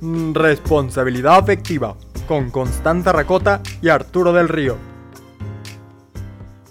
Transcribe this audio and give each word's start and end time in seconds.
Responsabilidad 0.00 1.38
afectiva 1.38 1.98
con 2.28 2.52
Constanza 2.52 3.10
Racota 3.10 3.60
y 3.82 3.88
Arturo 3.88 4.32
del 4.32 4.48
Río. 4.48 4.78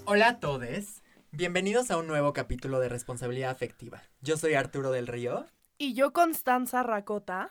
Hola 0.06 0.28
a 0.28 0.40
todos, 0.40 1.02
bienvenidos 1.30 1.90
a 1.90 1.98
un 1.98 2.06
nuevo 2.06 2.32
capítulo 2.32 2.80
de 2.80 2.88
Responsabilidad 2.88 3.50
afectiva. 3.50 4.02
Yo 4.22 4.38
soy 4.38 4.54
Arturo 4.54 4.92
del 4.92 5.06
Río. 5.06 5.44
Y 5.76 5.92
yo 5.92 6.14
Constanza 6.14 6.82
Racota. 6.82 7.50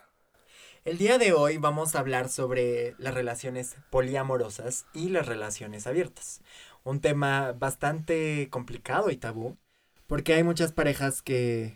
El 0.83 0.97
día 0.97 1.19
de 1.19 1.33
hoy 1.33 1.59
vamos 1.59 1.93
a 1.93 1.99
hablar 1.99 2.29
sobre 2.29 2.95
las 2.97 3.13
relaciones 3.13 3.75
poliamorosas 3.91 4.87
y 4.95 5.09
las 5.09 5.27
relaciones 5.27 5.85
abiertas. 5.85 6.41
Un 6.85 7.01
tema 7.01 7.51
bastante 7.51 8.49
complicado 8.49 9.11
y 9.11 9.17
tabú, 9.17 9.57
porque 10.07 10.33
hay 10.33 10.41
muchas 10.41 10.71
parejas 10.71 11.21
que, 11.21 11.75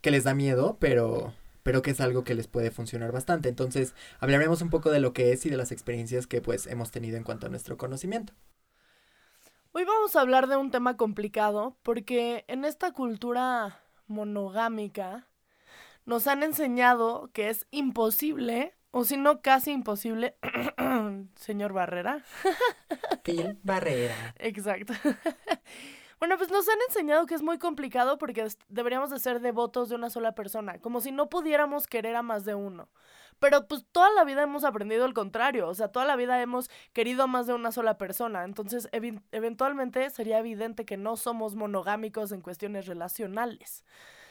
que 0.00 0.10
les 0.10 0.24
da 0.24 0.34
miedo, 0.34 0.78
pero 0.80 1.32
pero 1.68 1.82
que 1.82 1.90
es 1.90 2.00
algo 2.00 2.24
que 2.24 2.34
les 2.34 2.48
puede 2.48 2.70
funcionar 2.70 3.12
bastante. 3.12 3.50
Entonces, 3.50 3.94
hablaremos 4.20 4.62
un 4.62 4.70
poco 4.70 4.90
de 4.90 5.00
lo 5.00 5.12
que 5.12 5.32
es 5.32 5.44
y 5.44 5.50
de 5.50 5.58
las 5.58 5.70
experiencias 5.70 6.26
que 6.26 6.40
pues 6.40 6.66
hemos 6.66 6.90
tenido 6.90 7.18
en 7.18 7.24
cuanto 7.24 7.44
a 7.44 7.50
nuestro 7.50 7.76
conocimiento. 7.76 8.32
Hoy 9.72 9.84
vamos 9.84 10.16
a 10.16 10.22
hablar 10.22 10.46
de 10.46 10.56
un 10.56 10.70
tema 10.70 10.96
complicado 10.96 11.76
porque 11.82 12.46
en 12.48 12.64
esta 12.64 12.92
cultura 12.92 13.82
monogámica 14.06 15.28
nos 16.06 16.26
han 16.26 16.42
enseñado 16.42 17.28
que 17.34 17.50
es 17.50 17.66
imposible, 17.70 18.74
o 18.90 19.04
si 19.04 19.18
no 19.18 19.42
casi 19.42 19.72
imposible, 19.72 20.36
señor 21.36 21.74
Barrera. 21.74 22.24
Phil 23.24 23.58
Barrera. 23.62 24.34
Exacto. 24.38 24.94
Bueno, 26.18 26.36
pues 26.36 26.50
nos 26.50 26.68
han 26.68 26.78
enseñado 26.88 27.26
que 27.26 27.34
es 27.34 27.42
muy 27.42 27.58
complicado 27.58 28.18
porque 28.18 28.46
deberíamos 28.68 29.10
de 29.10 29.20
ser 29.20 29.40
devotos 29.40 29.88
de 29.88 29.94
una 29.94 30.10
sola 30.10 30.34
persona, 30.34 30.80
como 30.80 31.00
si 31.00 31.12
no 31.12 31.28
pudiéramos 31.28 31.86
querer 31.86 32.16
a 32.16 32.22
más 32.22 32.44
de 32.44 32.54
uno. 32.54 32.88
Pero 33.38 33.68
pues 33.68 33.84
toda 33.92 34.10
la 34.10 34.24
vida 34.24 34.42
hemos 34.42 34.64
aprendido 34.64 35.06
el 35.06 35.14
contrario, 35.14 35.68
o 35.68 35.74
sea, 35.74 35.92
toda 35.92 36.04
la 36.04 36.16
vida 36.16 36.42
hemos 36.42 36.70
querido 36.92 37.22
a 37.22 37.26
más 37.28 37.46
de 37.46 37.54
una 37.54 37.70
sola 37.70 37.96
persona, 37.96 38.44
entonces 38.44 38.88
eventualmente 39.30 40.10
sería 40.10 40.40
evidente 40.40 40.84
que 40.84 40.96
no 40.96 41.16
somos 41.16 41.54
monogámicos 41.54 42.32
en 42.32 42.40
cuestiones 42.40 42.86
relacionales, 42.86 43.84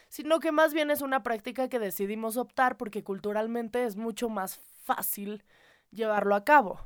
sino 0.09 0.41
que 0.41 0.51
más 0.51 0.73
bien 0.73 0.91
es 0.91 1.01
una 1.01 1.23
práctica 1.23 1.69
que 1.69 1.79
decidimos 1.79 2.35
optar 2.35 2.75
porque 2.75 3.05
culturalmente 3.05 3.85
es 3.85 3.95
mucho 3.95 4.27
más 4.27 4.59
fácil 4.83 5.45
llevarlo 5.91 6.35
a 6.35 6.43
cabo. 6.43 6.81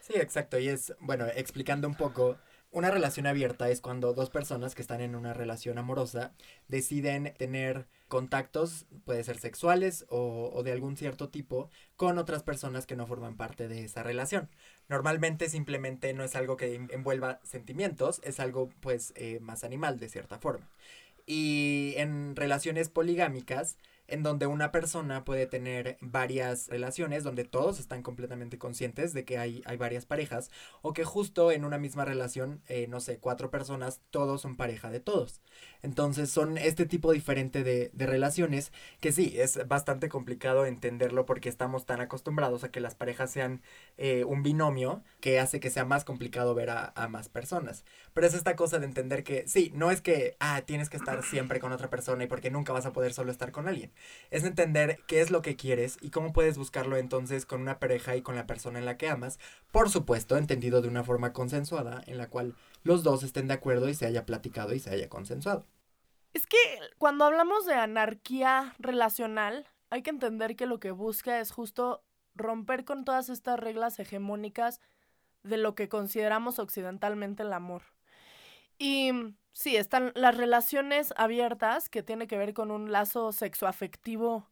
Sí, 0.00 0.14
exacto, 0.16 0.58
y 0.58 0.68
es, 0.68 0.94
bueno, 0.98 1.26
explicando 1.26 1.86
un 1.86 1.94
poco, 1.94 2.38
una 2.76 2.90
relación 2.90 3.26
abierta 3.26 3.70
es 3.70 3.80
cuando 3.80 4.12
dos 4.12 4.28
personas 4.28 4.74
que 4.74 4.82
están 4.82 5.00
en 5.00 5.14
una 5.14 5.32
relación 5.32 5.78
amorosa 5.78 6.34
deciden 6.68 7.32
tener 7.38 7.86
contactos, 8.06 8.84
puede 9.06 9.24
ser 9.24 9.38
sexuales 9.38 10.04
o, 10.10 10.62
de 10.62 10.72
algún 10.72 10.98
cierto 10.98 11.30
tipo, 11.30 11.70
con 11.96 12.18
otras 12.18 12.42
personas 12.42 12.84
que 12.84 12.94
no 12.94 13.06
forman 13.06 13.38
parte 13.38 13.66
de 13.66 13.82
esa 13.82 14.02
relación. 14.02 14.50
Normalmente 14.90 15.48
simplemente 15.48 16.12
no 16.12 16.22
es 16.22 16.36
algo 16.36 16.58
que 16.58 16.74
envuelva 16.74 17.40
sentimientos, 17.44 18.20
es 18.24 18.40
algo 18.40 18.68
pues 18.80 19.14
eh, 19.16 19.38
más 19.40 19.64
animal 19.64 19.98
de 19.98 20.10
cierta 20.10 20.38
forma. 20.38 20.68
Y 21.24 21.94
en 21.96 22.36
relaciones 22.36 22.90
poligámicas, 22.90 23.78
en 24.08 24.22
donde 24.22 24.46
una 24.46 24.72
persona 24.72 25.24
puede 25.24 25.46
tener 25.46 25.96
varias 26.00 26.68
relaciones, 26.68 27.24
donde 27.24 27.44
todos 27.44 27.80
están 27.80 28.02
completamente 28.02 28.58
conscientes 28.58 29.12
de 29.12 29.24
que 29.24 29.38
hay, 29.38 29.62
hay 29.66 29.76
varias 29.76 30.06
parejas, 30.06 30.50
o 30.82 30.92
que 30.92 31.04
justo 31.04 31.50
en 31.52 31.64
una 31.64 31.78
misma 31.78 32.04
relación, 32.04 32.62
eh, 32.68 32.86
no 32.88 33.00
sé, 33.00 33.18
cuatro 33.18 33.50
personas, 33.50 34.00
todos 34.10 34.40
son 34.42 34.56
pareja 34.56 34.90
de 34.90 35.00
todos. 35.00 35.40
Entonces 35.82 36.30
son 36.30 36.58
este 36.58 36.86
tipo 36.86 37.12
diferente 37.12 37.64
de, 37.64 37.90
de 37.92 38.06
relaciones 38.06 38.72
que 39.00 39.12
sí, 39.12 39.34
es 39.36 39.66
bastante 39.68 40.08
complicado 40.08 40.66
entenderlo 40.66 41.26
porque 41.26 41.48
estamos 41.48 41.86
tan 41.86 42.00
acostumbrados 42.00 42.64
a 42.64 42.70
que 42.70 42.80
las 42.80 42.94
parejas 42.94 43.30
sean 43.30 43.62
eh, 43.96 44.24
un 44.24 44.42
binomio 44.42 45.02
que 45.20 45.40
hace 45.40 45.60
que 45.60 45.70
sea 45.70 45.84
más 45.84 46.04
complicado 46.04 46.54
ver 46.54 46.70
a, 46.70 46.92
a 46.96 47.08
más 47.08 47.28
personas. 47.28 47.84
Pero 48.14 48.26
es 48.26 48.34
esta 48.34 48.56
cosa 48.56 48.78
de 48.78 48.86
entender 48.86 49.24
que 49.24 49.46
sí, 49.48 49.72
no 49.74 49.90
es 49.90 50.00
que, 50.00 50.36
ah, 50.40 50.62
tienes 50.66 50.90
que 50.90 50.96
estar 50.96 51.22
siempre 51.22 51.60
con 51.60 51.72
otra 51.72 51.90
persona 51.90 52.24
y 52.24 52.26
porque 52.26 52.50
nunca 52.50 52.72
vas 52.72 52.86
a 52.86 52.92
poder 52.92 53.12
solo 53.12 53.30
estar 53.30 53.52
con 53.52 53.68
alguien 53.68 53.92
es 54.30 54.44
entender 54.44 55.00
qué 55.06 55.20
es 55.20 55.30
lo 55.30 55.42
que 55.42 55.56
quieres 55.56 55.98
y 56.00 56.10
cómo 56.10 56.32
puedes 56.32 56.58
buscarlo 56.58 56.96
entonces 56.96 57.46
con 57.46 57.60
una 57.60 57.78
pareja 57.78 58.16
y 58.16 58.22
con 58.22 58.36
la 58.36 58.46
persona 58.46 58.78
en 58.78 58.84
la 58.84 58.96
que 58.96 59.08
amas. 59.08 59.38
Por 59.70 59.90
supuesto, 59.90 60.36
entendido 60.36 60.82
de 60.82 60.88
una 60.88 61.04
forma 61.04 61.32
consensuada 61.32 62.02
en 62.06 62.18
la 62.18 62.28
cual 62.28 62.54
los 62.82 63.02
dos 63.02 63.22
estén 63.22 63.48
de 63.48 63.54
acuerdo 63.54 63.88
y 63.88 63.94
se 63.94 64.06
haya 64.06 64.26
platicado 64.26 64.74
y 64.74 64.80
se 64.80 64.90
haya 64.90 65.08
consensuado. 65.08 65.66
Es 66.34 66.46
que 66.46 66.58
cuando 66.98 67.24
hablamos 67.24 67.66
de 67.66 67.74
anarquía 67.74 68.74
relacional, 68.78 69.66
hay 69.90 70.02
que 70.02 70.10
entender 70.10 70.56
que 70.56 70.66
lo 70.66 70.80
que 70.80 70.90
busca 70.90 71.40
es 71.40 71.50
justo 71.50 72.04
romper 72.34 72.84
con 72.84 73.04
todas 73.04 73.28
estas 73.28 73.58
reglas 73.58 73.98
hegemónicas 73.98 74.80
de 75.42 75.56
lo 75.56 75.74
que 75.74 75.88
consideramos 75.88 76.58
occidentalmente 76.58 77.42
el 77.42 77.52
amor. 77.52 77.82
Y 78.78 79.12
sí, 79.56 79.74
están 79.74 80.12
las 80.14 80.36
relaciones 80.36 81.14
abiertas, 81.16 81.88
que 81.88 82.02
tiene 82.02 82.26
que 82.26 82.36
ver 82.36 82.52
con 82.52 82.70
un 82.70 82.92
lazo 82.92 83.32
sexoafectivo 83.32 84.46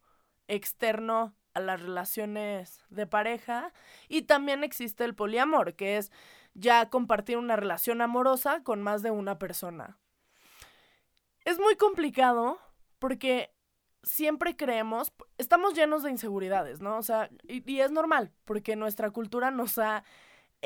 externo 0.48 1.34
a 1.52 1.60
las 1.60 1.82
relaciones 1.82 2.82
de 2.88 3.06
pareja. 3.06 3.74
Y 4.08 4.22
también 4.22 4.64
existe 4.64 5.04
el 5.04 5.14
poliamor, 5.14 5.74
que 5.74 5.98
es 5.98 6.10
ya 6.54 6.88
compartir 6.88 7.36
una 7.36 7.54
relación 7.54 8.00
amorosa 8.00 8.62
con 8.62 8.82
más 8.82 9.02
de 9.02 9.10
una 9.10 9.38
persona. 9.38 9.98
Es 11.44 11.58
muy 11.58 11.76
complicado 11.76 12.58
porque 12.98 13.54
siempre 14.02 14.56
creemos, 14.56 15.12
estamos 15.36 15.74
llenos 15.74 16.02
de 16.02 16.12
inseguridades, 16.12 16.80
¿no? 16.80 16.96
O 16.96 17.02
sea, 17.02 17.28
y, 17.42 17.70
y 17.70 17.80
es 17.82 17.90
normal, 17.90 18.32
porque 18.46 18.74
nuestra 18.74 19.10
cultura 19.10 19.50
nos 19.50 19.76
ha 19.76 20.02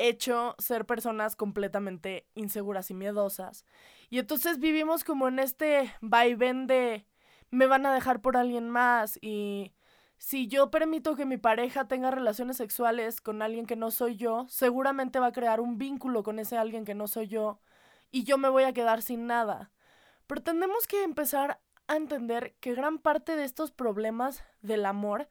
hecho 0.07 0.55
ser 0.59 0.85
personas 0.85 1.35
completamente 1.35 2.27
inseguras 2.35 2.89
y 2.91 2.93
miedosas. 2.93 3.65
Y 4.09 4.19
entonces 4.19 4.59
vivimos 4.59 5.03
como 5.03 5.27
en 5.27 5.39
este 5.39 5.93
vaivén 6.01 6.67
de 6.67 7.05
me 7.51 7.65
van 7.65 7.85
a 7.85 7.93
dejar 7.93 8.21
por 8.21 8.37
alguien 8.37 8.69
más 8.69 9.17
y 9.21 9.73
si 10.19 10.47
yo 10.47 10.69
permito 10.69 11.15
que 11.15 11.25
mi 11.25 11.37
pareja 11.37 11.87
tenga 11.87 12.11
relaciones 12.11 12.57
sexuales 12.57 13.21
con 13.21 13.41
alguien 13.41 13.65
que 13.65 13.77
no 13.77 13.89
soy 13.89 14.17
yo, 14.17 14.45
seguramente 14.49 15.19
va 15.19 15.27
a 15.27 15.31
crear 15.31 15.61
un 15.61 15.77
vínculo 15.77 16.23
con 16.23 16.39
ese 16.39 16.57
alguien 16.57 16.83
que 16.83 16.93
no 16.93 17.07
soy 17.07 17.27
yo 17.27 17.61
y 18.11 18.25
yo 18.25 18.37
me 18.37 18.49
voy 18.49 18.63
a 18.63 18.73
quedar 18.73 19.01
sin 19.01 19.27
nada. 19.27 19.71
Pero 20.27 20.43
tenemos 20.43 20.87
que 20.87 21.03
empezar 21.03 21.61
a 21.87 21.95
entender 21.95 22.55
que 22.59 22.75
gran 22.75 22.99
parte 22.99 23.35
de 23.35 23.45
estos 23.45 23.71
problemas 23.71 24.43
del 24.61 24.85
amor 24.85 25.29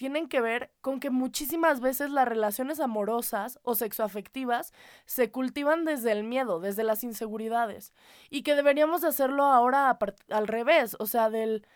tienen 0.00 0.28
que 0.28 0.40
ver 0.40 0.72
con 0.80 0.98
que 0.98 1.10
muchísimas 1.10 1.82
veces 1.82 2.10
las 2.10 2.26
relaciones 2.26 2.80
amorosas 2.80 3.60
o 3.64 3.74
sexoafectivas 3.74 4.72
se 5.04 5.30
cultivan 5.30 5.84
desde 5.84 6.10
el 6.10 6.24
miedo, 6.24 6.58
desde 6.58 6.84
las 6.84 7.04
inseguridades, 7.04 7.92
y 8.30 8.42
que 8.42 8.54
deberíamos 8.54 9.04
hacerlo 9.04 9.44
ahora 9.44 9.98
al 10.30 10.48
revés, 10.48 10.96
o 11.00 11.04
sea, 11.04 11.28
del 11.28 11.66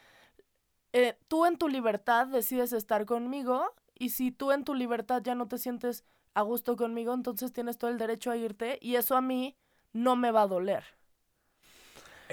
eh, 0.95 1.19
tú 1.29 1.45
en 1.45 1.59
tu 1.59 1.69
libertad 1.69 2.27
decides 2.27 2.73
estar 2.73 3.05
conmigo 3.05 3.75
y 3.95 4.09
si 4.09 4.33
tú 4.33 4.53
en 4.53 4.65
tu 4.65 4.73
libertad 4.73 5.21
ya 5.23 5.35
no 5.35 5.47
te 5.47 5.59
sientes 5.59 6.03
a 6.33 6.41
gusto 6.41 6.77
conmigo, 6.77 7.13
entonces 7.13 7.53
tienes 7.53 7.77
todo 7.77 7.91
el 7.91 7.99
derecho 7.99 8.31
a 8.31 8.39
irte 8.39 8.79
y 8.81 8.95
eso 8.95 9.17
a 9.17 9.21
mí 9.21 9.55
no 9.93 10.17
me 10.17 10.31
va 10.31 10.43
a 10.43 10.47
doler. 10.47 10.83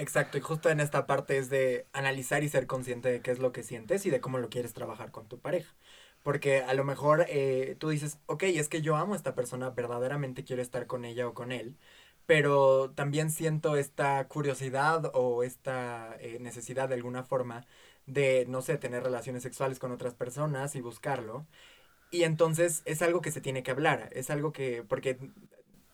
Exacto, 0.02 0.36
y 0.36 0.40
justo 0.40 0.68
en 0.70 0.80
esta 0.80 1.06
parte 1.06 1.38
es 1.38 1.48
de 1.48 1.86
analizar 1.92 2.42
y 2.42 2.48
ser 2.48 2.66
consciente 2.66 3.08
de 3.10 3.20
qué 3.22 3.30
es 3.30 3.38
lo 3.38 3.52
que 3.52 3.62
sientes 3.62 4.04
y 4.04 4.10
de 4.10 4.20
cómo 4.20 4.38
lo 4.38 4.48
quieres 4.48 4.72
trabajar 4.74 5.12
con 5.12 5.28
tu 5.28 5.38
pareja. 5.38 5.72
Porque 6.24 6.62
a 6.62 6.74
lo 6.74 6.82
mejor 6.84 7.24
eh, 7.28 7.76
tú 7.78 7.90
dices, 7.90 8.18
ok, 8.26 8.44
es 8.44 8.68
que 8.68 8.82
yo 8.82 8.96
amo 8.96 9.12
a 9.14 9.16
esta 9.16 9.34
persona, 9.36 9.70
verdaderamente 9.70 10.44
quiero 10.44 10.62
estar 10.62 10.86
con 10.86 11.04
ella 11.04 11.28
o 11.28 11.34
con 11.34 11.52
él, 11.52 11.76
pero 12.26 12.90
también 12.92 13.30
siento 13.30 13.76
esta 13.76 14.26
curiosidad 14.28 15.10
o 15.14 15.44
esta 15.44 16.16
eh, 16.20 16.38
necesidad 16.40 16.88
de 16.88 16.94
alguna 16.96 17.22
forma 17.22 17.64
de, 18.06 18.46
no 18.48 18.62
sé, 18.62 18.78
tener 18.78 19.02
relaciones 19.04 19.42
sexuales 19.44 19.78
con 19.78 19.92
otras 19.92 20.14
personas 20.14 20.74
y 20.74 20.80
buscarlo. 20.80 21.46
Y 22.10 22.24
entonces 22.24 22.82
es 22.86 23.02
algo 23.02 23.20
que 23.22 23.32
se 23.32 23.40
tiene 23.42 23.62
que 23.64 23.72
hablar, 23.72 24.10
es 24.12 24.30
algo 24.30 24.52
que, 24.52 24.84
porque 24.84 25.18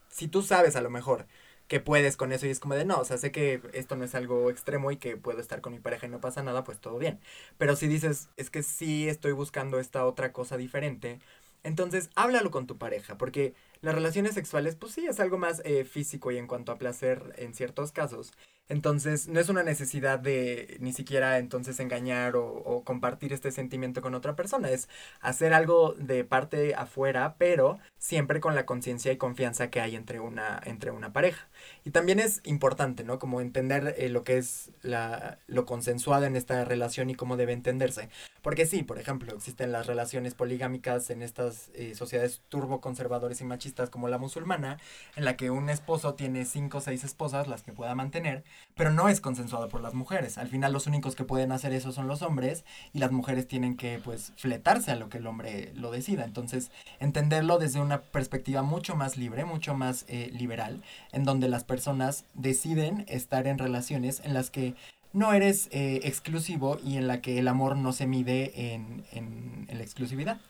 si 0.08 0.28
tú 0.28 0.42
sabes 0.42 0.76
a 0.76 0.80
lo 0.80 0.90
mejor 0.90 1.26
que 1.68 1.80
puedes 1.80 2.16
con 2.16 2.32
eso 2.32 2.46
y 2.46 2.50
es 2.50 2.60
como 2.60 2.74
de 2.74 2.84
no, 2.84 2.98
o 3.00 3.04
sea, 3.04 3.18
sé 3.18 3.30
que 3.32 3.60
esto 3.74 3.96
no 3.96 4.04
es 4.04 4.14
algo 4.14 4.50
extremo 4.50 4.90
y 4.90 4.96
que 4.96 5.16
puedo 5.16 5.40
estar 5.40 5.60
con 5.60 5.72
mi 5.74 5.80
pareja 5.80 6.06
y 6.06 6.10
no 6.10 6.20
pasa 6.20 6.42
nada, 6.42 6.64
pues 6.64 6.80
todo 6.80 6.98
bien. 6.98 7.20
Pero 7.58 7.76
si 7.76 7.86
dices, 7.88 8.30
es 8.36 8.50
que 8.50 8.62
sí 8.62 9.08
estoy 9.08 9.32
buscando 9.32 9.78
esta 9.78 10.06
otra 10.06 10.32
cosa 10.32 10.56
diferente, 10.56 11.20
entonces 11.64 12.10
háblalo 12.14 12.50
con 12.50 12.66
tu 12.66 12.78
pareja, 12.78 13.18
porque 13.18 13.54
las 13.80 13.94
relaciones 13.94 14.34
sexuales, 14.34 14.76
pues 14.76 14.92
sí, 14.92 15.06
es 15.06 15.20
algo 15.20 15.38
más 15.38 15.62
eh, 15.64 15.84
físico 15.84 16.30
y 16.32 16.38
en 16.38 16.46
cuanto 16.46 16.72
a 16.72 16.78
placer 16.78 17.34
en 17.36 17.54
ciertos 17.54 17.92
casos. 17.92 18.32
Entonces, 18.68 19.28
no 19.28 19.40
es 19.40 19.48
una 19.48 19.62
necesidad 19.62 20.18
de 20.18 20.76
ni 20.80 20.92
siquiera 20.92 21.38
entonces 21.38 21.80
engañar 21.80 22.36
o, 22.36 22.82
compartir 22.84 23.32
este 23.32 23.50
sentimiento 23.50 24.02
con 24.02 24.14
otra 24.14 24.36
persona. 24.36 24.70
Es 24.70 24.88
hacer 25.20 25.54
algo 25.54 25.94
de 25.94 26.24
parte 26.24 26.74
afuera, 26.74 27.36
pero 27.38 27.78
siempre 27.98 28.40
con 28.40 28.54
la 28.54 28.66
conciencia 28.66 29.10
y 29.10 29.16
confianza 29.16 29.70
que 29.70 29.80
hay 29.80 29.96
entre 29.96 30.20
una, 30.20 30.60
entre 30.64 30.90
una 30.90 31.12
pareja. 31.12 31.48
Y 31.84 31.90
también 31.90 32.20
es 32.20 32.40
importante, 32.44 33.04
¿no? 33.04 33.18
Como 33.18 33.40
entender 33.40 33.94
eh, 33.98 34.08
lo 34.10 34.22
que 34.22 34.38
es 34.38 34.70
la, 34.82 35.38
lo 35.46 35.64
consensuado 35.64 36.26
en 36.26 36.36
esta 36.36 36.64
relación 36.64 37.10
y 37.10 37.14
cómo 37.14 37.36
debe 37.36 37.52
entenderse. 37.54 38.10
Porque 38.42 38.66
sí, 38.66 38.82
por 38.82 38.98
ejemplo, 38.98 39.34
existen 39.34 39.72
las 39.72 39.86
relaciones 39.86 40.34
poligámicas 40.34 41.10
en 41.10 41.22
estas 41.22 41.70
eh, 41.74 41.94
sociedades 41.94 42.42
turboconservadores 42.48 43.40
y 43.40 43.44
machistas 43.44 43.90
como 43.90 44.08
la 44.08 44.18
musulmana, 44.18 44.78
en 45.16 45.24
la 45.24 45.36
que 45.36 45.50
un 45.50 45.70
esposo 45.70 46.14
tiene 46.14 46.44
cinco 46.44 46.78
o 46.78 46.80
seis 46.80 47.04
esposas, 47.04 47.48
las 47.48 47.62
que 47.62 47.72
pueda 47.72 47.94
mantener, 47.94 48.44
pero 48.74 48.90
no 48.90 49.08
es 49.08 49.20
consensuado 49.20 49.68
por 49.68 49.80
las 49.80 49.94
mujeres. 49.94 50.38
Al 50.38 50.48
final 50.48 50.72
los 50.72 50.86
únicos 50.86 51.16
que 51.16 51.24
pueden 51.24 51.52
hacer 51.52 51.72
eso 51.72 51.92
son 51.92 52.06
los 52.06 52.22
hombres 52.22 52.64
y 52.92 53.00
las 53.00 53.10
mujeres 53.10 53.48
tienen 53.48 53.76
que 53.76 53.98
pues 53.98 54.32
fletarse 54.36 54.92
a 54.92 54.96
lo 54.96 55.08
que 55.08 55.18
el 55.18 55.26
hombre 55.26 55.72
lo 55.74 55.90
decida. 55.90 56.24
Entonces, 56.24 56.70
entenderlo 57.00 57.58
desde 57.58 57.80
una 57.80 58.02
perspectiva 58.02 58.62
mucho 58.62 58.94
más 58.94 59.16
libre, 59.16 59.44
mucho 59.44 59.74
más 59.74 60.04
eh, 60.08 60.30
liberal, 60.32 60.82
en 61.12 61.24
donde 61.24 61.48
las 61.48 61.64
personas 61.64 62.24
deciden 62.34 63.04
estar 63.08 63.46
en 63.46 63.58
relaciones 63.58 64.20
en 64.24 64.34
las 64.34 64.50
que 64.50 64.74
no 65.12 65.32
eres 65.32 65.68
eh, 65.72 66.00
exclusivo 66.04 66.78
y 66.84 66.96
en 66.96 67.08
la 67.08 67.20
que 67.20 67.38
el 67.38 67.48
amor 67.48 67.76
no 67.76 67.92
se 67.92 68.06
mide 68.06 68.72
en, 68.74 69.04
en, 69.12 69.66
en 69.68 69.78
la 69.78 69.82
exclusividad. 69.82 70.40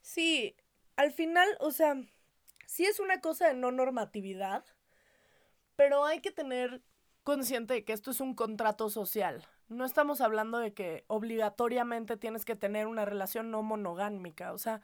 Sí, 0.00 0.54
al 0.96 1.12
final, 1.12 1.46
o 1.60 1.70
sea, 1.70 1.96
sí 2.66 2.86
es 2.86 2.98
una 2.98 3.20
cosa 3.20 3.48
de 3.48 3.54
no 3.54 3.70
normatividad, 3.72 4.64
pero 5.76 6.04
hay 6.04 6.20
que 6.20 6.30
tener 6.30 6.80
consciente 7.28 7.74
de 7.74 7.84
que 7.84 7.92
esto 7.92 8.10
es 8.10 8.22
un 8.22 8.32
contrato 8.32 8.88
social. 8.88 9.46
No 9.68 9.84
estamos 9.84 10.22
hablando 10.22 10.56
de 10.56 10.72
que 10.72 11.04
obligatoriamente 11.08 12.16
tienes 12.16 12.46
que 12.46 12.56
tener 12.56 12.86
una 12.86 13.04
relación 13.04 13.50
no 13.50 13.62
monogámica. 13.62 14.54
O 14.54 14.56
sea, 14.56 14.80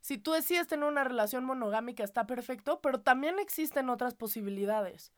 si 0.00 0.16
tú 0.16 0.32
decides 0.32 0.66
tener 0.66 0.88
una 0.88 1.04
relación 1.04 1.44
monogámica 1.44 2.02
está 2.02 2.26
perfecto, 2.26 2.80
pero 2.80 3.02
también 3.02 3.38
existen 3.38 3.90
otras 3.90 4.14
posibilidades. 4.14 5.12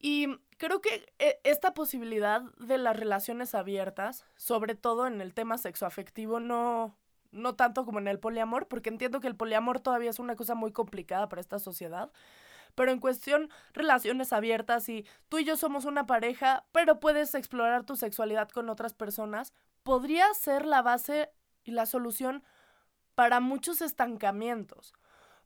Y 0.00 0.26
creo 0.56 0.80
que 0.80 1.06
eh, 1.20 1.38
esta 1.44 1.74
posibilidad 1.74 2.42
de 2.58 2.78
las 2.78 2.96
relaciones 2.96 3.54
abiertas, 3.54 4.24
sobre 4.34 4.74
todo 4.74 5.06
en 5.06 5.20
el 5.20 5.32
tema 5.32 5.58
sexoafectivo, 5.58 6.40
no, 6.40 6.96
no 7.30 7.54
tanto 7.54 7.84
como 7.84 8.00
en 8.00 8.08
el 8.08 8.18
poliamor, 8.18 8.66
porque 8.66 8.88
entiendo 8.88 9.20
que 9.20 9.28
el 9.28 9.36
poliamor 9.36 9.78
todavía 9.78 10.10
es 10.10 10.18
una 10.18 10.34
cosa 10.34 10.56
muy 10.56 10.72
complicada 10.72 11.28
para 11.28 11.40
esta 11.40 11.60
sociedad, 11.60 12.10
pero 12.78 12.92
en 12.92 13.00
cuestión 13.00 13.50
relaciones 13.72 14.32
abiertas 14.32 14.88
y 14.88 15.04
tú 15.28 15.38
y 15.38 15.44
yo 15.44 15.56
somos 15.56 15.84
una 15.84 16.06
pareja, 16.06 16.64
pero 16.70 17.00
puedes 17.00 17.34
explorar 17.34 17.82
tu 17.82 17.96
sexualidad 17.96 18.48
con 18.50 18.68
otras 18.68 18.94
personas, 18.94 19.52
podría 19.82 20.32
ser 20.34 20.64
la 20.64 20.80
base 20.80 21.28
y 21.64 21.72
la 21.72 21.86
solución 21.86 22.44
para 23.16 23.40
muchos 23.40 23.82
estancamientos. 23.82 24.94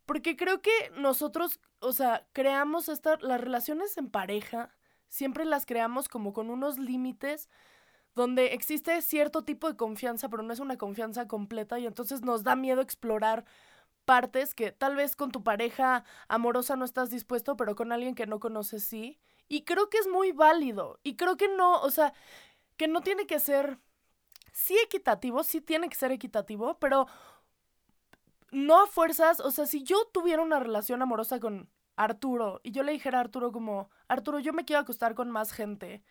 Porque 0.04 0.36
creo 0.36 0.60
que 0.60 0.70
nosotros, 0.98 1.58
o 1.78 1.94
sea, 1.94 2.26
creamos 2.34 2.90
estas, 2.90 3.22
las 3.22 3.40
relaciones 3.40 3.96
en 3.96 4.10
pareja, 4.10 4.68
siempre 5.08 5.46
las 5.46 5.64
creamos 5.64 6.10
como 6.10 6.34
con 6.34 6.50
unos 6.50 6.78
límites 6.78 7.48
donde 8.14 8.52
existe 8.52 9.00
cierto 9.00 9.42
tipo 9.42 9.70
de 9.70 9.76
confianza, 9.78 10.28
pero 10.28 10.42
no 10.42 10.52
es 10.52 10.60
una 10.60 10.76
confianza 10.76 11.26
completa 11.28 11.78
y 11.78 11.86
entonces 11.86 12.20
nos 12.20 12.42
da 12.42 12.56
miedo 12.56 12.82
explorar 12.82 13.46
partes 14.04 14.54
que 14.54 14.72
tal 14.72 14.96
vez 14.96 15.16
con 15.16 15.30
tu 15.30 15.42
pareja 15.42 16.04
amorosa 16.28 16.76
no 16.76 16.84
estás 16.84 17.10
dispuesto, 17.10 17.56
pero 17.56 17.74
con 17.74 17.92
alguien 17.92 18.14
que 18.14 18.26
no 18.26 18.40
conoces 18.40 18.84
sí. 18.84 19.18
Y 19.48 19.62
creo 19.64 19.90
que 19.90 19.98
es 19.98 20.08
muy 20.08 20.32
válido. 20.32 20.98
Y 21.02 21.16
creo 21.16 21.36
que 21.36 21.48
no, 21.48 21.80
o 21.80 21.90
sea, 21.90 22.12
que 22.76 22.88
no 22.88 23.00
tiene 23.00 23.26
que 23.26 23.38
ser, 23.38 23.78
sí 24.52 24.76
equitativo, 24.84 25.44
sí 25.44 25.60
tiene 25.60 25.88
que 25.88 25.96
ser 25.96 26.12
equitativo, 26.12 26.78
pero 26.78 27.06
no 28.50 28.82
a 28.82 28.86
fuerzas, 28.86 29.40
o 29.40 29.50
sea, 29.50 29.66
si 29.66 29.82
yo 29.82 30.04
tuviera 30.12 30.42
una 30.42 30.60
relación 30.60 31.02
amorosa 31.02 31.40
con 31.40 31.70
Arturo 31.96 32.60
y 32.62 32.72
yo 32.72 32.82
le 32.82 32.92
dijera 32.92 33.18
a 33.18 33.22
Arturo 33.22 33.52
como, 33.52 33.90
Arturo, 34.08 34.38
yo 34.38 34.52
me 34.52 34.64
quiero 34.64 34.80
acostar 34.80 35.14
con 35.14 35.30
más 35.30 35.52
gente. 35.52 36.02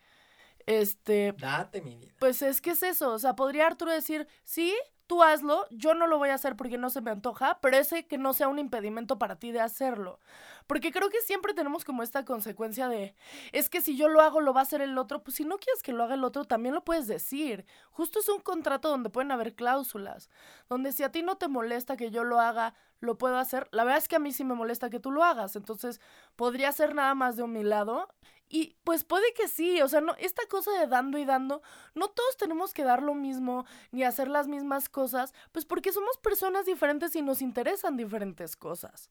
Este. 0.66 1.34
Date 1.38 1.82
mi 1.82 1.96
vida. 1.96 2.14
Pues 2.18 2.42
es 2.42 2.60
que 2.60 2.70
es 2.70 2.82
eso. 2.82 3.12
O 3.12 3.18
sea, 3.18 3.34
podría 3.34 3.66
Arturo 3.66 3.90
decir, 3.90 4.28
sí, 4.44 4.74
tú 5.12 5.22
hazlo, 5.22 5.66
yo 5.68 5.92
no 5.92 6.06
lo 6.06 6.16
voy 6.16 6.30
a 6.30 6.34
hacer 6.36 6.56
porque 6.56 6.78
no 6.78 6.88
se 6.88 7.02
me 7.02 7.10
antoja, 7.10 7.58
pero 7.60 7.76
ese 7.76 8.06
que 8.06 8.16
no 8.16 8.32
sea 8.32 8.48
un 8.48 8.58
impedimento 8.58 9.18
para 9.18 9.36
ti 9.36 9.52
de 9.52 9.60
hacerlo. 9.60 10.20
Porque 10.66 10.90
creo 10.90 11.10
que 11.10 11.20
siempre 11.20 11.52
tenemos 11.52 11.84
como 11.84 12.02
esta 12.02 12.24
consecuencia 12.24 12.88
de, 12.88 13.14
es 13.52 13.68
que 13.68 13.82
si 13.82 13.94
yo 13.94 14.08
lo 14.08 14.22
hago, 14.22 14.40
lo 14.40 14.54
va 14.54 14.60
a 14.60 14.62
hacer 14.62 14.80
el 14.80 14.96
otro. 14.96 15.22
Pues 15.22 15.36
si 15.36 15.44
no 15.44 15.58
quieres 15.58 15.82
que 15.82 15.92
lo 15.92 16.02
haga 16.02 16.14
el 16.14 16.24
otro, 16.24 16.46
también 16.46 16.74
lo 16.74 16.82
puedes 16.82 17.08
decir. 17.08 17.66
Justo 17.90 18.20
es 18.20 18.28
un 18.30 18.40
contrato 18.40 18.88
donde 18.88 19.10
pueden 19.10 19.32
haber 19.32 19.54
cláusulas, 19.54 20.30
donde 20.70 20.92
si 20.92 21.02
a 21.02 21.12
ti 21.12 21.22
no 21.22 21.36
te 21.36 21.46
molesta 21.46 21.98
que 21.98 22.10
yo 22.10 22.24
lo 22.24 22.40
haga, 22.40 22.72
lo 23.02 23.18
puedo 23.18 23.36
hacer. 23.36 23.68
La 23.72 23.84
verdad 23.84 23.98
es 23.98 24.08
que 24.08 24.16
a 24.16 24.20
mí 24.20 24.32
sí 24.32 24.44
me 24.44 24.54
molesta 24.54 24.90
que 24.90 25.00
tú 25.00 25.10
lo 25.10 25.24
hagas, 25.24 25.56
entonces 25.56 26.00
podría 26.36 26.72
ser 26.72 26.94
nada 26.94 27.14
más 27.14 27.36
de 27.36 27.42
un 27.42 27.52
mi 27.52 27.62
lado 27.62 28.08
y 28.48 28.76
pues 28.84 29.02
puede 29.02 29.32
que 29.34 29.48
sí, 29.48 29.80
o 29.80 29.88
sea, 29.88 30.00
no, 30.02 30.14
esta 30.18 30.42
cosa 30.46 30.70
de 30.78 30.86
dando 30.86 31.18
y 31.18 31.24
dando, 31.24 31.62
no 31.94 32.08
todos 32.08 32.36
tenemos 32.36 32.74
que 32.74 32.84
dar 32.84 33.02
lo 33.02 33.14
mismo 33.14 33.64
ni 33.90 34.04
hacer 34.04 34.28
las 34.28 34.46
mismas 34.46 34.88
cosas, 34.88 35.32
pues 35.52 35.64
porque 35.64 35.92
somos 35.92 36.18
personas 36.18 36.66
diferentes 36.66 37.16
y 37.16 37.22
nos 37.22 37.42
interesan 37.42 37.96
diferentes 37.96 38.54
cosas. 38.54 39.10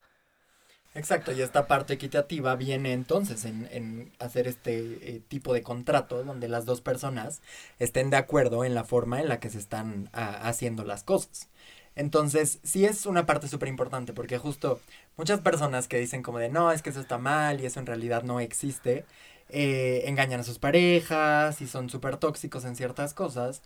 Exacto, 0.93 1.31
y 1.31 1.41
esta 1.41 1.67
parte 1.67 1.93
equitativa 1.93 2.55
viene 2.55 2.91
entonces 2.91 3.45
en, 3.45 3.67
en 3.71 4.11
hacer 4.19 4.47
este 4.47 5.15
eh, 5.15 5.21
tipo 5.25 5.53
de 5.53 5.63
contrato 5.63 6.23
donde 6.23 6.49
las 6.49 6.65
dos 6.65 6.81
personas 6.81 7.41
estén 7.79 8.09
de 8.09 8.17
acuerdo 8.17 8.65
en 8.65 8.75
la 8.75 8.83
forma 8.83 9.21
en 9.21 9.29
la 9.29 9.39
que 9.39 9.49
se 9.49 9.57
están 9.57 10.09
a, 10.11 10.47
haciendo 10.47 10.83
las 10.83 11.03
cosas. 11.03 11.49
Entonces, 11.95 12.59
sí 12.63 12.85
es 12.85 13.05
una 13.05 13.25
parte 13.25 13.47
súper 13.47 13.69
importante 13.69 14.13
porque 14.13 14.37
justo 14.37 14.79
muchas 15.17 15.41
personas 15.41 15.87
que 15.87 15.99
dicen 15.99 16.23
como 16.23 16.39
de 16.39 16.49
no, 16.49 16.71
es 16.71 16.81
que 16.81 16.89
eso 16.91 17.01
está 17.01 17.17
mal 17.17 17.61
y 17.61 17.65
eso 17.65 17.79
en 17.79 17.85
realidad 17.85 18.23
no 18.23 18.39
existe, 18.39 19.05
eh, 19.49 20.03
engañan 20.05 20.39
a 20.39 20.43
sus 20.43 20.59
parejas 20.59 21.61
y 21.61 21.67
son 21.67 21.89
súper 21.89 22.17
tóxicos 22.17 22.65
en 22.65 22.75
ciertas 22.75 23.13
cosas. 23.13 23.61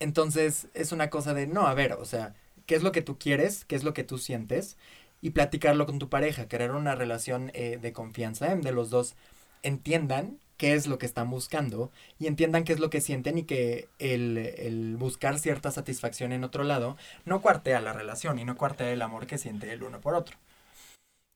Entonces 0.00 0.68
es 0.74 0.92
una 0.92 1.10
cosa 1.10 1.34
de, 1.34 1.46
no, 1.46 1.66
a 1.66 1.74
ver, 1.74 1.94
o 1.94 2.04
sea, 2.04 2.34
¿qué 2.66 2.74
es 2.76 2.82
lo 2.82 2.92
que 2.92 3.02
tú 3.02 3.18
quieres? 3.18 3.64
¿Qué 3.64 3.76
es 3.76 3.84
lo 3.84 3.94
que 3.94 4.04
tú 4.04 4.18
sientes? 4.18 4.76
Y 5.22 5.30
platicarlo 5.30 5.86
con 5.86 5.98
tu 5.98 6.08
pareja, 6.08 6.48
crear 6.48 6.72
una 6.72 6.94
relación 6.94 7.50
eh, 7.54 7.78
de 7.80 7.92
confianza, 7.92 8.54
de 8.54 8.72
los 8.72 8.90
dos 8.90 9.16
entiendan 9.62 10.38
qué 10.58 10.74
es 10.74 10.86
lo 10.86 10.98
que 10.98 11.06
están 11.06 11.30
buscando 11.30 11.90
y 12.18 12.26
entiendan 12.26 12.64
qué 12.64 12.74
es 12.74 12.80
lo 12.80 12.90
que 12.90 13.00
sienten 13.00 13.38
y 13.38 13.44
que 13.44 13.88
el, 13.98 14.36
el 14.36 14.96
buscar 14.96 15.38
cierta 15.38 15.70
satisfacción 15.70 16.32
en 16.32 16.44
otro 16.44 16.64
lado 16.64 16.98
no 17.24 17.40
cuartea 17.40 17.80
la 17.80 17.94
relación 17.94 18.38
y 18.38 18.44
no 18.44 18.56
cuartea 18.56 18.90
el 18.90 19.00
amor 19.00 19.26
que 19.26 19.38
siente 19.38 19.72
el 19.72 19.82
uno 19.82 20.00
por 20.00 20.14
otro. 20.14 20.36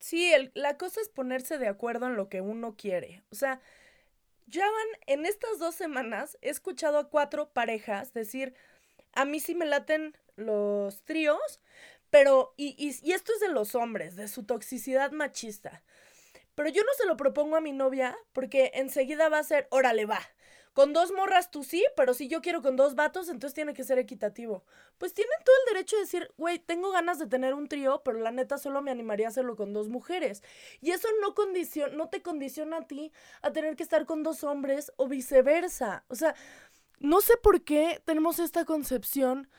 Sí, 0.00 0.32
el, 0.32 0.50
la 0.54 0.76
cosa 0.76 1.00
es 1.00 1.08
ponerse 1.08 1.58
de 1.58 1.68
acuerdo 1.68 2.06
en 2.06 2.16
lo 2.16 2.28
que 2.28 2.40
uno 2.40 2.74
quiere. 2.76 3.22
O 3.30 3.36
sea, 3.36 3.60
ya 4.46 4.64
van, 4.64 4.86
en 5.06 5.24
estas 5.24 5.58
dos 5.60 5.76
semanas 5.76 6.36
he 6.42 6.50
escuchado 6.50 6.98
a 6.98 7.08
cuatro 7.08 7.50
parejas 7.52 8.12
decir, 8.12 8.54
a 9.12 9.24
mí 9.24 9.38
sí 9.38 9.54
me 9.54 9.66
laten 9.66 10.16
los 10.36 11.02
tríos, 11.02 11.60
pero, 12.10 12.52
y, 12.56 12.74
y, 12.76 12.94
y 13.08 13.12
esto 13.12 13.32
es 13.32 13.40
de 13.40 13.48
los 13.48 13.76
hombres, 13.76 14.16
de 14.16 14.26
su 14.26 14.42
toxicidad 14.44 15.12
machista. 15.12 15.82
Pero 16.54 16.68
yo 16.68 16.82
no 16.82 16.92
se 16.96 17.06
lo 17.06 17.16
propongo 17.16 17.56
a 17.56 17.60
mi 17.60 17.72
novia 17.72 18.16
porque 18.32 18.72
enseguida 18.74 19.28
va 19.28 19.38
a 19.38 19.44
ser, 19.44 19.66
órale, 19.70 20.06
va. 20.06 20.20
Con 20.72 20.94
dos 20.94 21.12
morras 21.12 21.50
tú 21.50 21.64
sí, 21.64 21.84
pero 21.96 22.14
si 22.14 22.28
yo 22.28 22.40
quiero 22.40 22.62
con 22.62 22.76
dos 22.76 22.94
vatos, 22.94 23.28
entonces 23.28 23.52
tiene 23.52 23.74
que 23.74 23.84
ser 23.84 23.98
equitativo. 23.98 24.64
Pues 24.96 25.12
tienen 25.12 25.34
todo 25.44 25.54
el 25.66 25.74
derecho 25.74 25.96
de 25.96 26.02
decir, 26.02 26.32
güey, 26.38 26.58
tengo 26.58 26.90
ganas 26.90 27.18
de 27.18 27.26
tener 27.26 27.52
un 27.52 27.68
trío, 27.68 28.02
pero 28.02 28.18
la 28.20 28.30
neta 28.30 28.56
solo 28.56 28.80
me 28.80 28.90
animaría 28.90 29.26
a 29.26 29.30
hacerlo 29.30 29.54
con 29.54 29.74
dos 29.74 29.88
mujeres. 29.88 30.42
Y 30.80 30.92
eso 30.92 31.08
no, 31.20 31.34
condiciona, 31.34 31.94
no 31.94 32.08
te 32.08 32.22
condiciona 32.22 32.78
a 32.78 32.86
ti 32.86 33.12
a 33.42 33.52
tener 33.52 33.76
que 33.76 33.82
estar 33.82 34.06
con 34.06 34.22
dos 34.22 34.44
hombres 34.44 34.92
o 34.96 35.08
viceversa. 35.08 36.04
O 36.08 36.14
sea, 36.14 36.34
no 37.00 37.20
sé 37.20 37.36
por 37.36 37.62
qué 37.64 38.00
tenemos 38.06 38.38
esta 38.38 38.64
concepción 38.64 39.50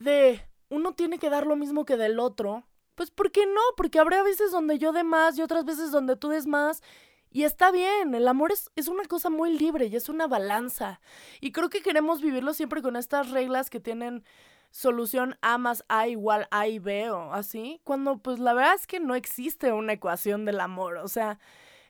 de 0.00 0.40
uno 0.68 0.94
tiene 0.94 1.18
que 1.20 1.30
dar 1.30 1.46
lo 1.46 1.54
mismo 1.54 1.84
que 1.84 1.96
del 1.96 2.18
otro. 2.18 2.66
Pues 2.96 3.12
¿por 3.12 3.30
qué 3.30 3.46
no? 3.46 3.60
Porque 3.76 4.00
habrá 4.00 4.24
veces 4.24 4.50
donde 4.50 4.78
yo 4.78 4.90
dé 4.90 5.04
más 5.04 5.38
y 5.38 5.42
otras 5.42 5.64
veces 5.64 5.92
donde 5.92 6.16
tú 6.16 6.30
des 6.30 6.46
más 6.46 6.82
y 7.30 7.44
está 7.44 7.70
bien, 7.70 8.14
el 8.14 8.26
amor 8.28 8.50
es, 8.50 8.70
es, 8.76 8.88
una 8.88 9.04
cosa 9.04 9.28
muy 9.28 9.58
libre 9.58 9.86
y 9.86 9.96
es 9.96 10.08
una 10.08 10.26
balanza. 10.26 11.00
Y 11.40 11.52
creo 11.52 11.68
que 11.68 11.82
queremos 11.82 12.22
vivirlo 12.22 12.54
siempre 12.54 12.80
con 12.80 12.96
estas 12.96 13.30
reglas 13.30 13.68
que 13.68 13.78
tienen 13.78 14.24
solución 14.70 15.36
A 15.42 15.58
más 15.58 15.84
A 15.88 16.08
igual 16.08 16.48
A 16.50 16.66
y 16.66 16.78
B 16.78 17.10
o 17.10 17.32
así, 17.32 17.80
cuando 17.84 18.18
pues 18.18 18.38
la 18.38 18.54
verdad 18.54 18.74
es 18.74 18.86
que 18.86 19.00
no 19.00 19.14
existe 19.14 19.72
una 19.72 19.94
ecuación 19.94 20.44
del 20.44 20.60
amor. 20.60 20.96
O 20.98 21.08
sea, 21.08 21.38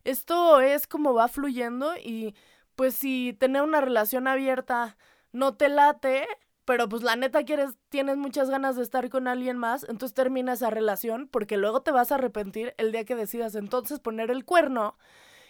esto 0.05 0.61
es 0.61 0.87
como 0.87 1.15
va 1.15 1.29
fluyendo 1.29 1.97
y 1.97 2.35
pues 2.75 2.97
si 2.97 3.33
tener 3.39 3.63
una 3.63 3.81
relación 3.81 4.29
abierta 4.29 4.97
no 5.33 5.55
te 5.57 5.69
late, 5.69 6.27
pero 6.67 6.89
pues 6.89 7.03
la 7.03 7.17
neta 7.17 7.45
quieres, 7.45 7.77
tienes 7.89 8.17
muchas 8.19 8.51
ganas 8.51 8.77
de 8.77 8.83
estar 8.83 9.09
con 9.09 9.29
alguien 9.29 9.57
más, 9.57 9.85
entonces 9.85 10.13
termina 10.13 10.53
esa 10.53 10.69
relación 10.69 11.29
porque 11.29 11.57
luego 11.57 11.81
te 11.81 11.93
vas 11.93 12.11
a 12.11 12.17
arrepentir 12.17 12.75
el 12.77 12.93
día 12.93 13.05
que 13.05 13.15
decidas 13.15 13.55
entonces 13.55 14.01
poner 14.01 14.31
el 14.31 14.45
cuerno 14.45 14.99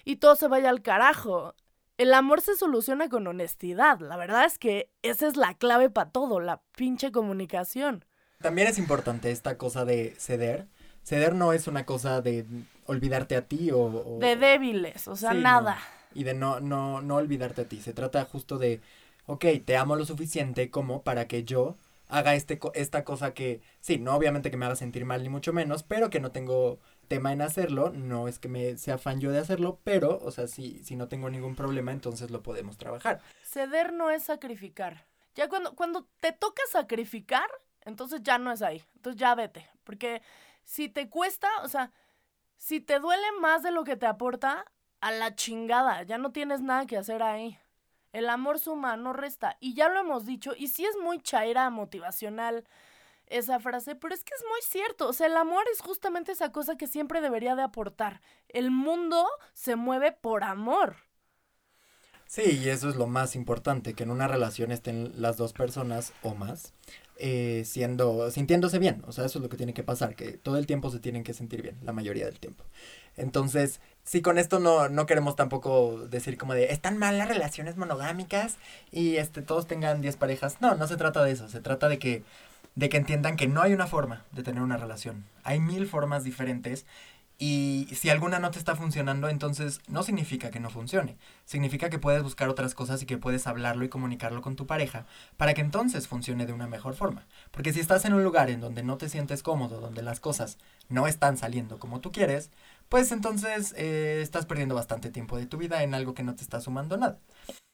y 0.05 0.17
todo 0.17 0.37
se 0.37 0.47
vaya 0.47 0.69
al 0.69 0.83
carajo. 0.83 1.55
el 1.99 2.13
amor 2.13 2.43
se 2.43 2.55
soluciona 2.55 3.09
con 3.09 3.27
honestidad. 3.27 3.99
La 4.01 4.19
verdad 4.19 4.45
es 4.45 4.59
que 4.59 4.91
esa 5.01 5.27
es 5.27 5.37
la 5.37 5.55
clave 5.55 5.89
para 5.89 6.11
todo, 6.11 6.39
la 6.41 6.61
pinche 6.77 7.11
comunicación. 7.11 8.05
También 8.43 8.69
es 8.69 8.79
importante 8.79 9.31
esta 9.31 9.57
cosa 9.57 9.87
de 9.87 10.15
ceder. 10.19 10.69
Ceder 11.03 11.35
no 11.35 11.55
es 11.55 11.67
una 11.67 11.87
cosa 11.87 12.21
de 12.21 12.45
olvidarte 12.85 13.35
a 13.37 13.43
ti 13.43 13.71
o... 13.73 14.19
de 14.21 14.37
débiles, 14.37 15.09
o 15.09 15.17
sea, 15.17 15.33
nada. 15.33 15.79
Y 16.13 16.25
de 16.25 16.35
no, 16.35 16.61
no, 16.61 17.01
no 17.01 17.17
olvidarte 17.17 17.63
a 17.63 17.65
ti. 17.65 17.81
Se 17.81 17.95
trata 17.95 18.25
justo 18.27 18.59
de, 18.59 18.83
ok, 19.27 19.45
te 19.65 19.77
amo 19.77 19.97
lo 19.97 20.05
suficiente 20.05 20.71
como 20.71 21.03
para 21.03 21.29
que 21.29 21.45
yo 21.45 21.77
haga 22.09 22.35
este, 22.35 22.59
esta 22.75 23.05
cosa 23.05 23.35
que, 23.35 23.61
sí, 23.81 23.99
no 23.99 24.15
obviamente 24.15 24.51
que 24.51 24.57
me 24.57 24.67
haga 24.67 24.77
sentir 24.77 25.05
mal 25.05 25.23
ni 25.23 25.29
mucho 25.29 25.53
menos, 25.53 25.83
pero 25.83 26.11
que 26.11 26.21
no 26.21 26.31
tengo 26.31 26.79
tema 27.09 27.33
en 27.33 27.43
hacerlo, 27.43 27.91
no 27.91 28.29
es 28.29 28.39
que 28.39 28.49
me 28.49 28.77
sea 28.79 28.99
fan 28.99 29.21
yo 29.21 29.33
de 29.33 29.39
hacerlo, 29.39 29.81
pero, 29.85 30.19
o 30.23 30.31
sea, 30.31 30.47
si, 30.47 30.83
si 30.85 30.97
no 30.97 31.09
tengo 31.09 31.31
ningún 31.31 31.57
problema, 31.57 31.93
entonces 31.93 32.31
lo 32.31 32.43
podemos 32.43 32.79
trabajar. 32.79 33.21
Ceder 33.43 33.93
no 33.93 34.11
es 34.11 34.25
sacrificar. 34.25 35.07
Ya 35.35 35.49
cuando, 35.49 35.75
cuando 35.75 36.09
te 36.21 36.33
toca 36.33 36.63
sacrificar, 36.71 37.49
entonces 37.85 38.23
ya 38.23 38.39
no 38.39 38.51
es 38.51 38.63
ahí. 38.63 38.83
Entonces 38.97 39.21
ya 39.21 39.35
vete. 39.35 39.69
Porque 39.85 40.23
si 40.65 40.89
te 40.89 41.09
cuesta, 41.09 41.49
o 41.63 41.69
sea, 41.69 41.93
si 42.57 42.81
te 42.81 42.99
duele 42.99 43.27
más 43.41 43.63
de 43.63 43.71
lo 43.71 43.85
que 43.85 43.97
te 43.97 44.07
aporta, 44.07 44.65
a 45.01 45.11
la 45.13 45.35
chingada, 45.35 46.03
ya 46.03 46.19
no 46.19 46.33
tienes 46.33 46.63
nada 46.63 46.87
que 46.87 46.97
hacer 46.97 47.23
ahí. 47.23 47.59
El 48.17 48.31
amor 48.31 48.59
suma, 48.59 48.97
no 48.97 49.13
resta. 49.13 49.59
Y 49.61 49.75
ya 49.75 49.91
lo 49.91 50.01
hemos 50.01 50.25
dicho, 50.25 50.55
y 50.57 50.69
sí 50.69 50.87
es 50.87 50.97
muy 50.97 51.21
chaira 51.21 51.69
motivacional 51.69 52.65
esa 53.27 53.61
frase, 53.61 53.95
pero 53.95 54.15
es 54.15 54.25
que 54.25 54.33
es 54.35 54.43
muy 54.49 54.63
cierto. 54.63 55.07
O 55.07 55.13
sea, 55.13 55.27
el 55.27 55.37
amor 55.37 55.65
es 55.71 55.83
justamente 55.83 56.33
esa 56.33 56.51
cosa 56.51 56.79
que 56.79 56.87
siempre 56.87 57.21
debería 57.21 57.55
de 57.57 57.63
aportar. 57.63 58.23
El 58.49 58.71
mundo 58.71 59.27
se 59.53 59.77
mueve 59.77 60.13
por 60.13 60.45
amor. 60.45 60.97
Sí, 62.27 62.59
y 62.65 62.71
eso 62.71 62.89
es 62.89 62.97
lo 62.97 63.07
más 63.07 63.37
importante, 63.37 63.93
que 63.93 64.05
en 64.05 64.11
una 64.11 64.29
relación 64.29 64.73
estén 64.73 65.13
las 65.21 65.37
dos 65.37 65.53
personas 65.53 66.15
o 66.23 66.35
más 66.35 66.73
eh, 67.19 67.65
siendo, 67.67 68.31
sintiéndose 68.31 68.79
bien. 68.79 69.03
O 69.07 69.13
sea, 69.13 69.27
eso 69.27 69.41
es 69.41 69.43
lo 69.43 69.51
que 69.51 69.59
tiene 69.59 69.75
que 69.75 69.85
pasar, 69.85 70.17
que 70.17 70.39
todo 70.39 70.57
el 70.57 70.67
tiempo 70.67 70.91
se 70.91 71.01
tienen 71.01 71.23
que 71.23 71.35
sentir 71.35 71.61
bien, 71.61 71.77
la 71.83 71.93
mayoría 71.93 72.25
del 72.25 72.41
tiempo. 72.41 72.65
Entonces, 73.17 73.81
sí, 74.07 74.23
con 74.23 74.39
esto 74.39 74.59
no, 74.61 74.89
no 74.89 75.05
queremos 75.05 75.37
tampoco 75.37 76.07
decir 76.09 76.39
como 76.39 76.55
de, 76.55 76.73
están 76.73 76.97
mal 76.97 77.19
las 77.19 77.29
relaciones 77.29 77.77
monogámicas 77.77 78.57
y 78.91 79.17
este, 79.17 79.43
todos 79.43 79.67
tengan 79.67 80.01
10 80.01 80.17
parejas. 80.17 80.57
No, 80.61 80.75
no 80.77 80.87
se 80.87 80.97
trata 80.97 81.23
de 81.23 81.33
eso, 81.33 81.49
se 81.51 81.61
trata 81.61 81.89
de 81.89 81.99
que 81.99 82.25
de 82.77 82.91
que 82.91 82.99
entiendan 82.99 83.37
que 83.37 83.49
no 83.49 83.63
hay 83.63 83.73
una 83.73 83.87
forma 83.87 84.25
de 84.33 84.43
tener 84.43 84.63
una 84.63 84.77
relación. 84.77 85.25
Hay 85.45 85.61
mil 85.61 85.87
formas 85.87 86.25
diferentes 86.25 86.85
y 87.39 87.89
si 87.95 88.09
alguna 88.09 88.39
no 88.39 88.51
te 88.51 88.59
está 88.59 88.77
funcionando, 88.77 89.29
entonces 89.29 89.81
no 89.89 90.03
significa 90.03 90.51
que 90.51 90.61
no 90.61 90.71
funcione. 90.71 91.19
Significa 91.45 91.91
que 91.91 91.99
puedes 91.99 92.23
buscar 92.23 92.49
otras 92.49 92.75
cosas 92.75 93.03
y 93.03 93.07
que 93.07 93.19
puedes 93.19 93.47
hablarlo 93.47 93.85
y 93.85 93.91
comunicarlo 93.91 94.41
con 94.41 94.57
tu 94.57 94.67
pareja 94.67 95.05
para 95.37 95.53
que 95.53 95.61
entonces 95.61 96.09
funcione 96.09 96.47
de 96.47 96.55
una 96.55 96.67
mejor 96.67 96.95
forma. 96.95 97.27
Porque 97.51 97.75
si 97.75 97.81
estás 97.81 98.07
en 98.07 98.15
un 98.15 98.25
lugar 98.25 98.49
en 98.49 98.61
donde 98.61 98.83
no 98.83 98.97
te 98.97 99.11
sientes 99.11 99.43
cómodo, 99.43 99.81
donde 99.81 100.03
las 100.03 100.19
cosas 100.19 100.57
no 100.89 101.07
están 101.07 101.37
saliendo 101.37 101.79
como 101.79 102.01
tú 102.01 102.11
quieres, 102.11 102.51
pues 102.89 103.13
entonces 103.13 103.75
eh, 103.77 104.21
estás 104.23 104.47
perdiendo 104.47 104.75
bastante 104.75 105.11
tiempo 105.11 105.37
de 105.37 105.47
tu 105.47 105.59
vida 105.59 105.83
en 105.83 105.95
algo 105.95 106.15
que 106.15 106.23
no 106.23 106.35
te 106.35 106.43
está 106.43 106.61
sumando 106.61 106.97
nada. 106.97 107.19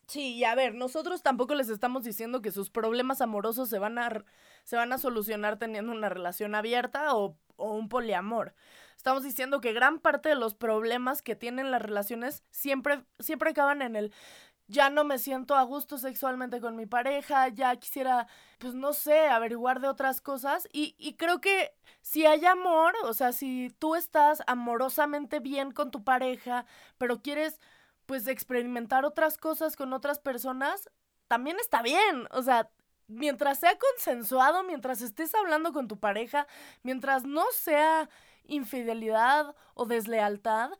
Sí, 0.06 0.34
y 0.34 0.44
a 0.44 0.54
ver, 0.54 0.74
nosotros 0.74 1.22
tampoco 1.22 1.54
les 1.54 1.68
estamos 1.68 2.04
diciendo 2.04 2.42
que 2.42 2.50
sus 2.50 2.70
problemas 2.70 3.20
amorosos 3.20 3.68
se 3.68 3.78
van 3.78 3.98
a, 3.98 4.24
se 4.64 4.76
van 4.76 4.92
a 4.92 4.98
solucionar 4.98 5.58
teniendo 5.58 5.92
una 5.92 6.08
relación 6.08 6.54
abierta 6.54 7.14
o, 7.14 7.38
o 7.56 7.72
un 7.74 7.88
poliamor. 7.88 8.54
Estamos 8.96 9.22
diciendo 9.22 9.60
que 9.60 9.72
gran 9.72 9.98
parte 9.98 10.28
de 10.28 10.34
los 10.34 10.54
problemas 10.54 11.22
que 11.22 11.34
tienen 11.34 11.70
las 11.70 11.82
relaciones 11.82 12.44
siempre, 12.50 13.04
siempre 13.18 13.50
acaban 13.50 13.82
en 13.82 13.96
el 13.96 14.12
ya 14.68 14.90
no 14.90 15.04
me 15.04 15.18
siento 15.18 15.54
a 15.54 15.62
gusto 15.64 15.98
sexualmente 15.98 16.60
con 16.60 16.76
mi 16.76 16.86
pareja, 16.86 17.48
ya 17.48 17.76
quisiera, 17.76 18.26
pues 18.58 18.74
no 18.74 18.92
sé, 18.92 19.28
averiguar 19.28 19.80
de 19.80 19.88
otras 19.88 20.20
cosas. 20.20 20.68
Y, 20.72 20.94
y 20.98 21.14
creo 21.14 21.40
que 21.40 21.74
si 22.00 22.26
hay 22.26 22.44
amor, 22.44 22.94
o 23.04 23.14
sea, 23.14 23.32
si 23.32 23.74
tú 23.78 23.94
estás 23.94 24.42
amorosamente 24.46 25.40
bien 25.40 25.72
con 25.72 25.90
tu 25.90 26.04
pareja, 26.04 26.64
pero 26.98 27.22
quieres 27.22 27.60
pues 28.06 28.26
experimentar 28.26 29.04
otras 29.04 29.38
cosas 29.38 29.76
con 29.76 29.92
otras 29.92 30.18
personas, 30.18 30.90
también 31.28 31.58
está 31.60 31.82
bien. 31.82 32.28
O 32.30 32.42
sea, 32.42 32.70
mientras 33.08 33.58
sea 33.60 33.78
consensuado, 33.78 34.64
mientras 34.64 35.02
estés 35.02 35.34
hablando 35.34 35.72
con 35.72 35.88
tu 35.88 35.98
pareja, 35.98 36.46
mientras 36.82 37.24
no 37.24 37.44
sea 37.52 38.08
infidelidad 38.44 39.54
o 39.74 39.86
deslealtad, 39.86 40.70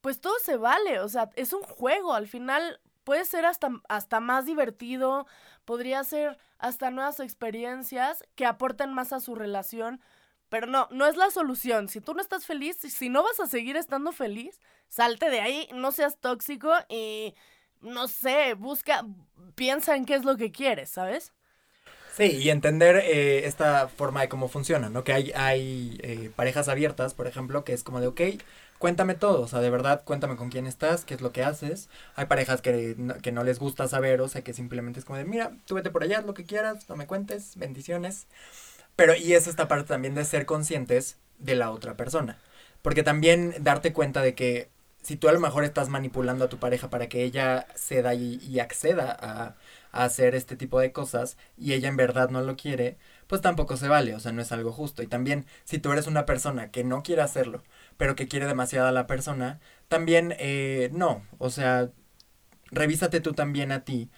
pues 0.00 0.20
todo 0.20 0.34
se 0.42 0.56
vale. 0.56 1.00
O 1.00 1.08
sea, 1.08 1.30
es 1.36 1.52
un 1.52 1.62
juego. 1.62 2.14
Al 2.14 2.28
final 2.28 2.80
puede 3.04 3.24
ser 3.24 3.46
hasta, 3.46 3.70
hasta 3.88 4.20
más 4.20 4.46
divertido, 4.46 5.26
podría 5.64 6.04
ser 6.04 6.38
hasta 6.58 6.90
nuevas 6.90 7.20
experiencias 7.20 8.24
que 8.34 8.46
aporten 8.46 8.92
más 8.92 9.12
a 9.12 9.20
su 9.20 9.34
relación. 9.34 10.00
Pero 10.48 10.66
no, 10.66 10.88
no 10.90 11.06
es 11.06 11.16
la 11.16 11.30
solución. 11.30 11.88
Si 11.88 12.00
tú 12.00 12.12
no 12.14 12.20
estás 12.20 12.44
feliz, 12.44 12.76
si 12.78 13.08
no 13.08 13.22
vas 13.22 13.38
a 13.38 13.46
seguir 13.46 13.76
estando 13.76 14.10
feliz, 14.12 14.60
salte 14.88 15.30
de 15.30 15.40
ahí, 15.40 15.68
no 15.72 15.92
seas 15.92 16.18
tóxico 16.18 16.72
y 16.88 17.34
no 17.80 18.08
sé, 18.08 18.54
busca, 18.54 19.04
piensa 19.54 19.96
en 19.96 20.04
qué 20.04 20.14
es 20.14 20.24
lo 20.24 20.36
que 20.36 20.50
quieres, 20.52 20.90
¿sabes? 20.90 21.32
Sí, 22.16 22.24
y 22.24 22.50
entender 22.50 22.96
eh, 22.96 23.46
esta 23.46 23.88
forma 23.88 24.20
de 24.22 24.28
cómo 24.28 24.48
funciona, 24.48 24.90
¿no? 24.90 25.04
Que 25.04 25.12
hay, 25.12 25.32
hay 25.34 25.98
eh, 26.02 26.30
parejas 26.34 26.68
abiertas, 26.68 27.14
por 27.14 27.26
ejemplo, 27.26 27.64
que 27.64 27.72
es 27.72 27.84
como 27.84 28.00
de, 28.00 28.08
ok, 28.08 28.20
cuéntame 28.78 29.14
todo, 29.14 29.42
o 29.42 29.48
sea, 29.48 29.60
de 29.60 29.70
verdad, 29.70 30.02
cuéntame 30.04 30.36
con 30.36 30.50
quién 30.50 30.66
estás, 30.66 31.04
qué 31.04 31.14
es 31.14 31.20
lo 31.20 31.32
que 31.32 31.44
haces. 31.44 31.88
Hay 32.16 32.26
parejas 32.26 32.62
que 32.62 32.94
no, 32.98 33.14
que 33.14 33.32
no 33.32 33.44
les 33.44 33.58
gusta 33.58 33.88
saber, 33.88 34.20
o 34.20 34.28
sea, 34.28 34.42
que 34.42 34.52
simplemente 34.54 34.98
es 34.98 35.04
como 35.04 35.18
de, 35.18 35.24
mira, 35.24 35.52
tú 35.66 35.76
vete 35.76 35.90
por 35.90 36.02
allá, 36.02 36.20
lo 36.22 36.34
que 36.34 36.44
quieras, 36.44 36.88
no 36.88 36.96
me 36.96 37.06
cuentes, 37.06 37.56
bendiciones. 37.56 38.26
Pero, 38.96 39.14
y 39.14 39.34
es 39.34 39.46
esta 39.46 39.68
parte 39.68 39.88
también 39.88 40.14
de 40.14 40.24
ser 40.24 40.46
conscientes 40.46 41.16
de 41.38 41.54
la 41.54 41.70
otra 41.70 41.96
persona. 41.96 42.38
Porque 42.82 43.02
también 43.02 43.54
darte 43.60 43.92
cuenta 43.92 44.22
de 44.22 44.34
que 44.34 44.68
si 45.02 45.16
tú 45.16 45.28
a 45.28 45.32
lo 45.32 45.40
mejor 45.40 45.64
estás 45.64 45.88
manipulando 45.88 46.44
a 46.44 46.48
tu 46.48 46.58
pareja 46.58 46.90
para 46.90 47.08
que 47.08 47.24
ella 47.24 47.66
ceda 47.74 48.14
y, 48.14 48.60
acceda 48.60 49.16
a, 49.18 49.56
hacer 49.92 50.34
este 50.34 50.56
tipo 50.56 50.80
de 50.80 50.92
cosas 50.92 51.36
y 51.56 51.72
ella 51.72 51.88
en 51.88 51.96
verdad 51.96 52.30
no 52.30 52.42
lo 52.42 52.56
quiere, 52.56 52.98
pues 53.26 53.40
tampoco 53.40 53.76
se 53.76 53.88
vale, 53.88 54.14
o 54.14 54.20
sea, 54.20 54.32
no 54.32 54.42
es 54.42 54.52
algo 54.52 54.72
justo. 54.72 55.02
Y 55.02 55.06
también 55.06 55.46
si 55.64 55.78
tú 55.78 55.92
eres 55.92 56.06
una 56.06 56.26
persona 56.26 56.70
que 56.70 56.84
no 56.84 57.02
quiere 57.02 57.22
hacerlo, 57.22 57.62
pero 57.96 58.14
que 58.16 58.28
quiere 58.28 58.46
demasiado 58.46 58.88
a 58.88 58.92
la 58.92 59.06
persona, 59.06 59.60
también 59.88 60.34
eh, 60.38 60.90
no, 60.92 61.22
o 61.38 61.50
sea, 61.50 61.90
revísate 62.70 63.20
tú 63.20 63.32
también 63.32 63.72
a 63.72 63.84
ti 63.84 64.10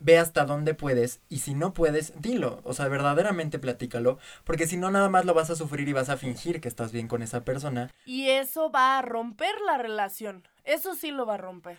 ve 0.00 0.18
hasta 0.18 0.44
dónde 0.44 0.74
puedes 0.74 1.20
y 1.28 1.38
si 1.38 1.54
no 1.54 1.72
puedes, 1.72 2.12
dilo, 2.20 2.60
o 2.64 2.74
sea, 2.74 2.88
verdaderamente 2.88 3.58
platícalo, 3.58 4.18
porque 4.44 4.66
si 4.66 4.76
no 4.76 4.90
nada 4.90 5.08
más 5.08 5.24
lo 5.24 5.34
vas 5.34 5.50
a 5.50 5.56
sufrir 5.56 5.88
y 5.88 5.92
vas 5.92 6.08
a 6.08 6.16
fingir 6.16 6.60
que 6.60 6.68
estás 6.68 6.92
bien 6.92 7.08
con 7.08 7.22
esa 7.22 7.44
persona. 7.44 7.90
Y 8.04 8.28
eso 8.28 8.70
va 8.70 8.98
a 8.98 9.02
romper 9.02 9.54
la 9.66 9.78
relación, 9.78 10.46
eso 10.64 10.94
sí 10.94 11.10
lo 11.10 11.26
va 11.26 11.34
a 11.34 11.38
romper. 11.38 11.78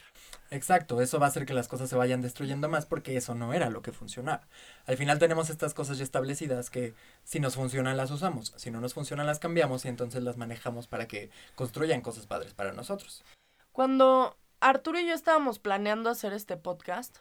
Exacto, 0.50 1.02
eso 1.02 1.20
va 1.20 1.28
a 1.28 1.30
hacer 1.30 1.46
que 1.46 1.54
las 1.54 1.68
cosas 1.68 1.90
se 1.90 1.96
vayan 1.96 2.22
destruyendo 2.22 2.68
más 2.68 2.86
porque 2.86 3.16
eso 3.16 3.36
no 3.36 3.54
era 3.54 3.70
lo 3.70 3.82
que 3.82 3.92
funcionaba. 3.92 4.48
Al 4.86 4.98
final 4.98 5.20
tenemos 5.20 5.50
estas 5.50 5.74
cosas 5.74 5.98
ya 5.98 6.04
establecidas 6.04 6.70
que 6.70 6.94
si 7.24 7.40
nos 7.40 7.56
funcionan 7.56 7.98
las 7.98 8.12
usamos, 8.12 8.54
si 8.58 8.72
no 8.72 8.82
nos 8.82 8.94
funcionan 8.94 9.28
las 9.28 9.40
cambiamos 9.40 9.86
y 9.86 9.88
entonces 9.88 10.24
las 10.24 10.38
manejamos 10.38 10.88
para 10.88 11.08
que 11.08 11.30
construyan 11.56 12.02
cosas 12.02 12.28
padres 12.28 12.54
para 12.54 12.74
nosotros. 12.74 13.24
Cuando 13.72 14.38
Arturo 14.60 15.00
y 15.00 15.08
yo 15.08 15.14
estábamos 15.14 15.60
planeando 15.60 16.10
hacer 16.10 16.34
este 16.34 16.58
podcast, 16.58 17.20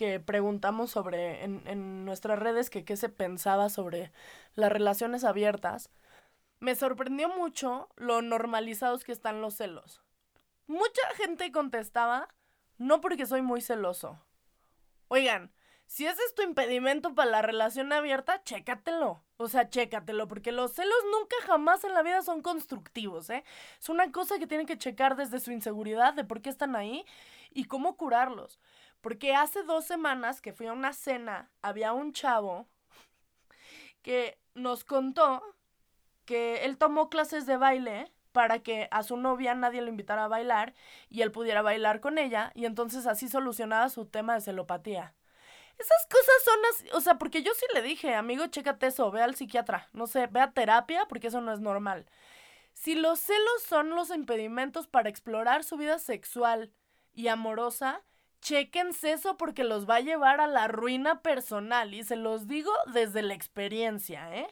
que 0.00 0.18
preguntamos 0.18 0.90
sobre 0.90 1.44
en, 1.44 1.62
en 1.66 2.06
nuestras 2.06 2.38
redes 2.38 2.70
que 2.70 2.86
qué 2.86 2.96
se 2.96 3.10
pensaba 3.10 3.68
sobre 3.68 4.12
las 4.54 4.72
relaciones 4.72 5.24
abiertas, 5.24 5.90
me 6.58 6.74
sorprendió 6.74 7.28
mucho 7.28 7.90
lo 7.96 8.22
normalizados 8.22 9.04
que 9.04 9.12
están 9.12 9.42
los 9.42 9.56
celos. 9.56 10.00
Mucha 10.66 11.02
gente 11.18 11.52
contestaba, 11.52 12.34
no 12.78 13.02
porque 13.02 13.26
soy 13.26 13.42
muy 13.42 13.60
celoso. 13.60 14.18
Oigan, 15.08 15.52
si 15.84 16.06
ese 16.06 16.22
es 16.22 16.34
tu 16.34 16.40
impedimento 16.40 17.14
para 17.14 17.30
la 17.30 17.42
relación 17.42 17.92
abierta, 17.92 18.42
chécatelo. 18.42 19.22
O 19.36 19.48
sea, 19.48 19.68
chécatelo, 19.68 20.28
porque 20.28 20.50
los 20.50 20.72
celos 20.72 20.96
nunca 21.12 21.36
jamás 21.44 21.84
en 21.84 21.92
la 21.92 22.02
vida 22.02 22.22
son 22.22 22.40
constructivos, 22.40 23.28
¿eh? 23.28 23.44
Es 23.78 23.90
una 23.90 24.10
cosa 24.12 24.38
que 24.38 24.46
tienen 24.46 24.66
que 24.66 24.78
checar 24.78 25.14
desde 25.14 25.40
su 25.40 25.52
inseguridad, 25.52 26.14
de 26.14 26.24
por 26.24 26.40
qué 26.40 26.48
están 26.48 26.74
ahí 26.74 27.04
y 27.50 27.64
cómo 27.64 27.98
curarlos. 27.98 28.60
Porque 29.00 29.34
hace 29.34 29.62
dos 29.62 29.84
semanas 29.84 30.40
que 30.40 30.52
fui 30.52 30.66
a 30.66 30.72
una 30.72 30.92
cena, 30.92 31.50
había 31.62 31.92
un 31.92 32.12
chavo 32.12 32.66
que 34.02 34.38
nos 34.54 34.84
contó 34.84 35.42
que 36.24 36.64
él 36.64 36.78
tomó 36.78 37.08
clases 37.08 37.46
de 37.46 37.56
baile 37.56 38.12
para 38.32 38.60
que 38.60 38.88
a 38.90 39.02
su 39.02 39.16
novia 39.16 39.54
nadie 39.54 39.82
lo 39.82 39.88
invitara 39.88 40.24
a 40.24 40.28
bailar 40.28 40.74
y 41.08 41.22
él 41.22 41.32
pudiera 41.32 41.62
bailar 41.62 42.00
con 42.00 42.18
ella 42.18 42.52
y 42.54 42.64
entonces 42.66 43.06
así 43.06 43.28
solucionaba 43.28 43.88
su 43.88 44.06
tema 44.06 44.34
de 44.34 44.40
celopatía. 44.40 45.14
Esas 45.78 46.06
cosas 46.06 46.34
son 46.44 46.58
así, 46.70 46.88
o 46.92 47.00
sea, 47.00 47.18
porque 47.18 47.42
yo 47.42 47.52
sí 47.54 47.64
le 47.72 47.82
dije, 47.82 48.14
amigo, 48.14 48.46
chécate 48.46 48.88
eso, 48.88 49.10
ve 49.10 49.22
al 49.22 49.34
psiquiatra, 49.34 49.88
no 49.92 50.06
sé, 50.06 50.26
ve 50.26 50.40
a 50.40 50.52
terapia 50.52 51.06
porque 51.08 51.28
eso 51.28 51.40
no 51.40 51.52
es 51.52 51.60
normal. 51.60 52.06
Si 52.74 52.94
los 52.94 53.18
celos 53.18 53.62
son 53.66 53.90
los 53.90 54.10
impedimentos 54.10 54.86
para 54.86 55.08
explorar 55.08 55.64
su 55.64 55.76
vida 55.76 55.98
sexual 55.98 56.70
y 57.14 57.28
amorosa, 57.28 58.02
Chequense 58.42 59.12
eso 59.12 59.36
porque 59.36 59.64
los 59.64 59.88
va 59.88 59.96
a 59.96 60.00
llevar 60.00 60.40
a 60.40 60.46
la 60.46 60.68
ruina 60.68 61.22
personal 61.22 61.94
y 61.94 62.04
se 62.04 62.16
los 62.16 62.46
digo 62.46 62.72
desde 62.92 63.22
la 63.22 63.34
experiencia, 63.34 64.34
¿eh? 64.36 64.48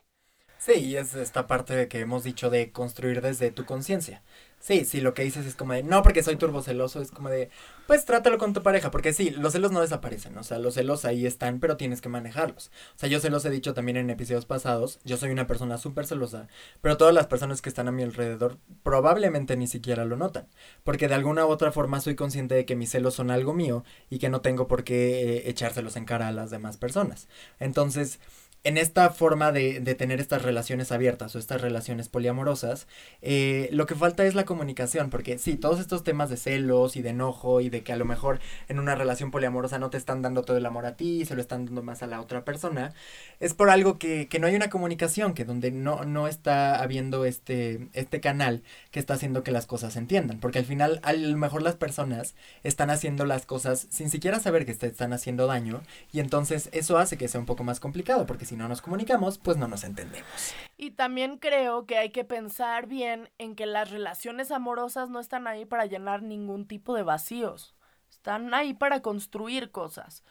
Sí, 0.59 0.97
es 0.97 1.15
esta 1.15 1.47
parte 1.47 1.89
que 1.89 2.01
hemos 2.01 2.25
dicho 2.25 2.51
de 2.51 2.73
construir 2.73 3.21
desde 3.23 3.51
tu 3.51 3.65
conciencia. 3.65 4.23
Sí, 4.61 4.85
sí, 4.85 5.01
lo 5.01 5.15
que 5.15 5.23
dices 5.23 5.47
es 5.47 5.55
como 5.55 5.73
de, 5.73 5.83
no, 5.85 6.03
porque 6.03 6.23
soy 6.23 6.37
turboceloso, 6.37 7.01
es 7.01 7.13
como 7.13 7.29
de, 7.29 7.49
pues 7.87 8.05
trátalo 8.05 8.39
con 8.39 8.53
tu 8.53 8.63
pareja, 8.63 8.91
porque 8.91 9.13
sí, 9.13 9.31
los 9.31 9.53
celos 9.53 9.71
no 9.71 9.81
desaparecen, 9.81 10.37
o 10.37 10.43
sea, 10.43 10.59
los 10.59 10.75
celos 10.75 11.05
ahí 11.05 11.27
están, 11.27 11.61
pero 11.61 11.77
tienes 11.77 12.01
que 12.01 12.09
manejarlos. 12.09 12.71
O 12.97 12.99
sea, 12.99 13.09
yo 13.09 13.21
se 13.21 13.31
los 13.31 13.45
he 13.45 13.51
dicho 13.51 13.73
también 13.73 13.97
en 13.97 14.11
episodios 14.11 14.47
pasados, 14.47 14.99
yo 15.05 15.17
soy 15.17 15.31
una 15.31 15.47
persona 15.47 15.79
súper 15.79 16.07
celosa, 16.07 16.49
pero 16.81 16.97
todas 16.97 17.15
las 17.15 17.29
personas 17.29 17.63
que 17.63 17.69
están 17.69 17.87
a 17.89 17.93
mi 17.93 18.03
alrededor 18.03 18.59
probablemente 18.83 19.57
ni 19.57 19.69
siquiera 19.69 20.05
lo 20.05 20.17
notan, 20.17 20.49
porque 20.83 21.07
de 21.09 21.15
alguna 21.15 21.47
u 21.47 21.51
otra 21.51 21.71
forma 21.71 22.01
soy 22.01 22.17
consciente 22.17 22.57
de 22.57 22.67
que 22.67 22.77
mis 22.77 22.91
celos 22.91 23.15
son 23.15 23.31
algo 23.31 23.55
mío 23.55 23.85
y 24.11 24.19
que 24.19 24.29
no 24.29 24.41
tengo 24.41 24.67
por 24.67 24.83
qué 24.83 25.37
eh, 25.37 25.43
echárselos 25.51 25.97
en 25.97 26.05
cara 26.05 26.29
a 26.29 26.33
las 26.33 26.51
demás 26.51 26.77
personas. 26.79 27.29
Entonces, 27.61 28.19
en 28.65 28.77
esta 28.77 29.11
forma 29.11 29.53
de, 29.53 29.81
de, 29.81 29.95
tener 29.95 30.21
estas 30.21 30.43
relaciones 30.43 30.91
abiertas 30.91 31.35
o 31.35 31.39
estas 31.39 31.61
relaciones 31.61 32.09
poliamorosas, 32.09 32.87
eh, 33.23 33.69
lo 33.73 33.87
que 33.87 33.95
falta 33.95 34.25
es 34.25 34.35
la 34.35 34.45
comunicación, 34.45 35.11
porque 35.11 35.39
sí, 35.39 35.57
todos 35.57 35.79
estos 35.81 36.03
temas 36.03 36.29
de 36.29 36.37
celos 36.37 36.97
y 36.97 37.03
de 37.03 37.11
enojo 37.11 37.61
y 37.61 37.71
de 37.71 37.83
que 37.83 37.93
a 37.93 37.97
lo 37.97 38.05
mejor 38.05 38.41
en 38.69 38.79
una 38.79 38.95
relación 38.97 39.31
poliamorosa 39.31 39.79
no 39.79 39.91
te 39.91 39.97
están 39.97 40.23
dando 40.23 40.43
todo 40.43 40.57
el 40.57 40.67
amor 40.67 40.87
a 40.87 40.97
ti, 40.97 41.25
se 41.25 41.35
lo 41.35 41.41
están 41.41 41.67
dando 41.67 41.83
más 41.83 42.03
a 42.03 42.09
la 42.09 42.21
otra 42.21 42.45
persona, 42.45 42.93
es 43.39 43.55
por 43.55 43.71
algo 43.71 43.99
que, 43.99 44.27
que 44.29 44.41
no 44.41 44.49
hay 44.49 44.57
una 44.57 44.71
comunicación, 44.71 45.35
que 45.35 45.45
donde 45.45 45.71
no, 45.71 46.05
no 46.05 46.27
está 46.27 46.83
habiendo 46.83 47.25
este, 47.25 47.89
este 47.93 48.21
canal 48.21 48.63
que 48.91 48.99
está 48.99 49.15
haciendo 49.15 49.45
que 49.45 49.53
las 49.53 49.67
cosas 49.67 49.93
se 49.93 50.01
entiendan, 50.01 50.41
porque 50.41 50.59
al 50.59 50.65
final 50.65 51.01
a 51.05 51.13
lo 51.13 51.37
mejor 51.37 51.63
las 51.63 51.77
personas 51.77 52.35
están 52.65 52.91
haciendo 52.91 53.25
las 53.25 53.47
cosas 53.47 53.87
sin 53.91 54.11
siquiera 54.11 54.41
saber 54.41 54.67
que 54.67 54.75
te 54.75 54.89
están 54.89 55.13
haciendo 55.13 55.47
daño 55.47 55.83
y 56.13 56.21
entonces 56.21 56.69
eso 56.73 56.99
hace 56.99 57.17
que 57.17 57.29
sea 57.29 57.41
un 57.41 57.47
poco 57.47 57.63
más 57.65 57.79
complicado, 57.79 58.27
porque 58.27 58.48
si 58.49 58.57
no 58.57 58.67
nos 58.67 58.83
comunicamos, 58.83 59.39
pues 59.39 59.57
no 59.57 59.69
nos 59.69 59.85
entendemos. 59.85 60.55
Y 60.77 60.93
también 60.93 61.39
creo 61.39 61.87
que 61.87 61.99
hay 61.99 62.11
que 62.11 62.25
pensar 62.25 62.87
bien 62.87 63.31
en 63.39 63.55
que 63.55 63.67
las 63.67 63.91
relaciones 63.91 64.51
amorosas 64.51 65.11
no 65.11 65.21
están 65.21 65.47
ahí 65.47 65.67
para 65.67 65.87
llenar 65.87 66.23
ningún 66.23 66.67
tipo 66.67 66.95
de 66.95 67.03
vacíos. 67.03 67.75
Están 68.11 68.55
ahí 68.55 68.75
para 68.75 69.03
construir 69.03 69.71
cosas. 69.71 70.25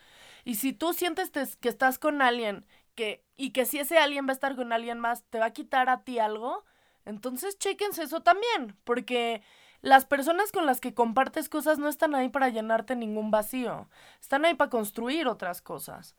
Y 0.43 0.55
si 0.55 0.73
tú 0.73 0.93
sientes 0.93 1.31
que 1.57 1.69
estás 1.69 1.99
con 1.99 2.21
alguien 2.21 2.65
que 2.95 3.23
y 3.35 3.51
que 3.51 3.65
si 3.65 3.79
ese 3.79 3.99
alguien 3.99 4.25
va 4.25 4.31
a 4.31 4.33
estar 4.33 4.55
con 4.55 4.73
alguien 4.73 4.99
más 4.99 5.23
te 5.29 5.39
va 5.39 5.45
a 5.45 5.53
quitar 5.53 5.87
a 5.89 6.03
ti 6.03 6.17
algo, 6.17 6.65
entonces 7.05 7.59
chequense 7.59 8.03
eso 8.03 8.21
también, 8.21 8.75
porque 8.83 9.43
las 9.81 10.05
personas 10.05 10.51
con 10.51 10.65
las 10.65 10.81
que 10.81 10.95
compartes 10.95 11.49
cosas 11.49 11.77
no 11.77 11.87
están 11.87 12.15
ahí 12.15 12.29
para 12.29 12.49
llenarte 12.49 12.95
ningún 12.95 13.29
vacío, 13.29 13.89
están 14.19 14.43
ahí 14.45 14.55
para 14.55 14.71
construir 14.71 15.27
otras 15.27 15.61
cosas. 15.61 16.15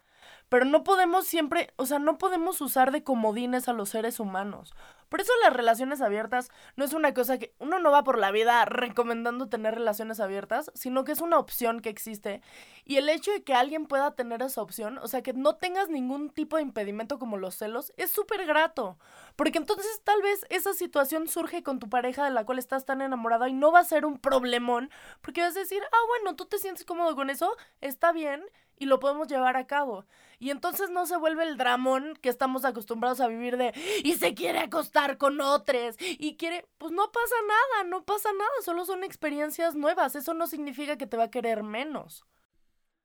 Pero 0.49 0.65
no 0.65 0.85
podemos 0.85 1.27
siempre, 1.27 1.73
o 1.77 1.87
sea, 1.87 1.99
no 1.99 2.19
podemos 2.19 2.61
usar 2.61 2.91
de 2.91 3.05
comodines 3.05 3.69
a 3.69 3.73
los 3.73 3.91
seres 3.91 4.21
humanos. 4.21 4.75
Por 5.09 5.23
eso 5.23 5.33
las 5.43 5.55
relaciones 5.55 6.03
abiertas 6.03 6.51
no 6.77 6.85
es 6.85 6.93
una 6.93 7.15
cosa 7.15 7.39
que 7.39 7.55
uno 7.59 7.79
no 7.79 7.91
va 7.91 8.05
por 8.05 8.19
la 8.19 8.31
vida 8.31 8.65
recomendando 8.67 9.49
tener 9.49 9.75
relaciones 9.75 10.21
abiertas, 10.21 10.71
sino 10.75 11.05
que 11.05 11.13
es 11.13 11.21
una 11.21 11.39
opción 11.39 11.81
que 11.81 11.89
existe. 11.89 12.43
Y 12.85 12.97
el 12.97 13.09
hecho 13.09 13.33
de 13.33 13.43
que 13.43 13.55
alguien 13.55 13.87
pueda 13.87 14.15
tener 14.15 14.43
esa 14.43 14.61
opción, 14.61 14.99
o 14.99 15.09
sea, 15.09 15.23
que 15.23 15.33
no 15.33 15.57
tengas 15.57 15.89
ningún 15.89 16.31
tipo 16.31 16.57
de 16.57 16.63
impedimento 16.63 17.19
como 17.19 17.39
los 17.39 17.57
celos, 17.57 17.93
es 17.97 18.11
súper 18.11 18.47
grato. 18.47 18.99
Porque 19.37 19.59
entonces 19.59 20.03
tal 20.05 20.21
vez 20.21 20.45
esa 20.51 20.75
situación 20.75 21.27
surge 21.27 21.63
con 21.63 21.79
tu 21.79 21.89
pareja 21.89 22.25
de 22.25 22.31
la 22.31 22.45
cual 22.45 22.59
estás 22.59 22.85
tan 22.85 23.01
enamorada 23.01 23.49
y 23.49 23.55
no 23.55 23.73
va 23.73 23.81
a 23.81 23.85
ser 23.85 24.05
un 24.05 24.19
problemón, 24.19 24.91
porque 25.23 25.41
vas 25.41 25.57
a 25.57 25.61
decir, 25.61 25.83
ah, 25.91 26.07
bueno, 26.09 26.37
tú 26.37 26.47
te 26.47 26.59
sientes 26.59 26.85
cómodo 26.85 27.17
con 27.17 27.31
eso, 27.31 27.57
está 27.81 28.13
bien 28.13 28.45
y 28.79 28.87
lo 28.87 29.01
podemos 29.01 29.29
llevar 29.29 29.57
a 29.57 29.67
cabo. 29.67 30.07
Y 30.39 30.51
entonces 30.51 30.91
no 30.91 31.07
se 31.07 31.17
vuelve 31.17 31.45
el 31.45 31.57
dramón 31.57 32.17
que 32.21 32.29
estamos 32.29 32.65
acostumbrados 32.65 33.21
a 33.21 33.29
vivir 33.29 33.57
de 33.57 33.73
y 34.05 34.15
se 34.15 34.35
quiere 34.35 34.61
acostar 34.61 35.19
con 35.19 35.41
otros 35.41 35.97
y 35.99 36.37
quiere, 36.37 36.67
pues 36.79 36.93
no 36.93 37.11
pasa 37.11 37.35
nada, 37.47 37.89
no 37.89 38.05
pasa 38.05 38.31
nada, 38.33 38.51
solo 38.65 38.85
son 38.85 39.05
experiencias 39.05 39.75
nuevas, 39.75 40.15
eso 40.15 40.35
no 40.35 40.47
significa 40.47 40.97
que 40.97 41.07
te 41.07 41.17
va 41.17 41.25
a 41.25 41.31
querer 41.31 41.63
menos. 41.63 42.25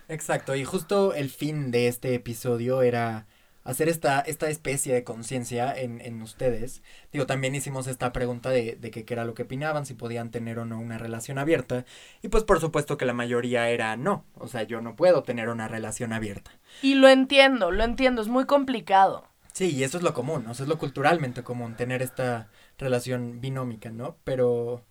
Exacto, 0.08 0.56
y 0.56 0.66
justo 0.66 1.14
el 1.14 1.30
fin 1.30 1.72
de 1.72 1.88
este 1.88 2.14
episodio 2.14 2.82
era 2.82 3.26
hacer 3.64 3.90
esta, 3.90 4.20
esta 4.22 4.50
especie 4.50 4.94
de 4.94 5.04
conciencia 5.04 5.74
en, 5.74 6.02
en, 6.02 6.22
ustedes. 6.22 6.82
Digo, 7.12 7.26
también 7.26 7.56
hicimos 7.56 7.88
esta 7.88 8.12
pregunta 8.12 8.50
de, 8.50 8.76
de 8.76 8.92
qué 8.92 9.06
era 9.08 9.26
lo 9.26 9.34
que 9.34 9.44
opinaban, 9.44 9.86
si 9.86 9.94
podían 9.94 10.32
tener 10.32 10.60
o 10.60 10.66
no 10.66 10.80
una 10.80 10.98
relación 10.98 11.38
abierta. 11.38 11.86
Y 12.22 12.28
pues 12.28 12.44
por 12.44 12.60
supuesto 12.60 12.98
que 12.98 13.06
la 13.06 13.14
mayoría 13.14 13.70
era 13.70 13.96
no. 13.96 14.26
O 14.36 14.48
sea, 14.48 14.64
yo 14.64 14.82
no 14.82 14.96
puedo 14.96 15.24
tener 15.24 15.50
una 15.50 15.68
relación 15.68 16.14
abierta. 16.14 16.52
Y 16.82 16.96
lo 16.96 17.08
entiendo, 17.08 17.72
lo 17.72 17.84
entiendo, 17.84 18.22
es 18.22 18.28
muy 18.28 18.46
complicado. 18.46 19.28
Sí, 19.54 19.70
y 19.70 19.84
eso 19.84 19.98
es 19.98 20.04
lo 20.04 20.16
común, 20.16 20.48
o 20.48 20.54
sea, 20.56 20.64
es 20.64 20.70
lo 20.70 20.80
culturalmente 20.80 21.44
común, 21.44 21.76
tener 21.76 22.02
esta 22.02 22.50
relación 22.80 23.40
binómica, 23.40 23.92
¿no? 23.92 24.18
Pero, 24.24 24.84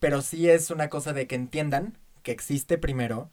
pero 0.00 0.22
sí 0.22 0.50
es 0.50 0.70
una 0.70 0.88
cosa 0.88 1.12
de 1.12 1.28
que 1.28 1.36
entiendan 1.36 1.98
que 2.22 2.32
existe 2.32 2.78
primero, 2.78 3.30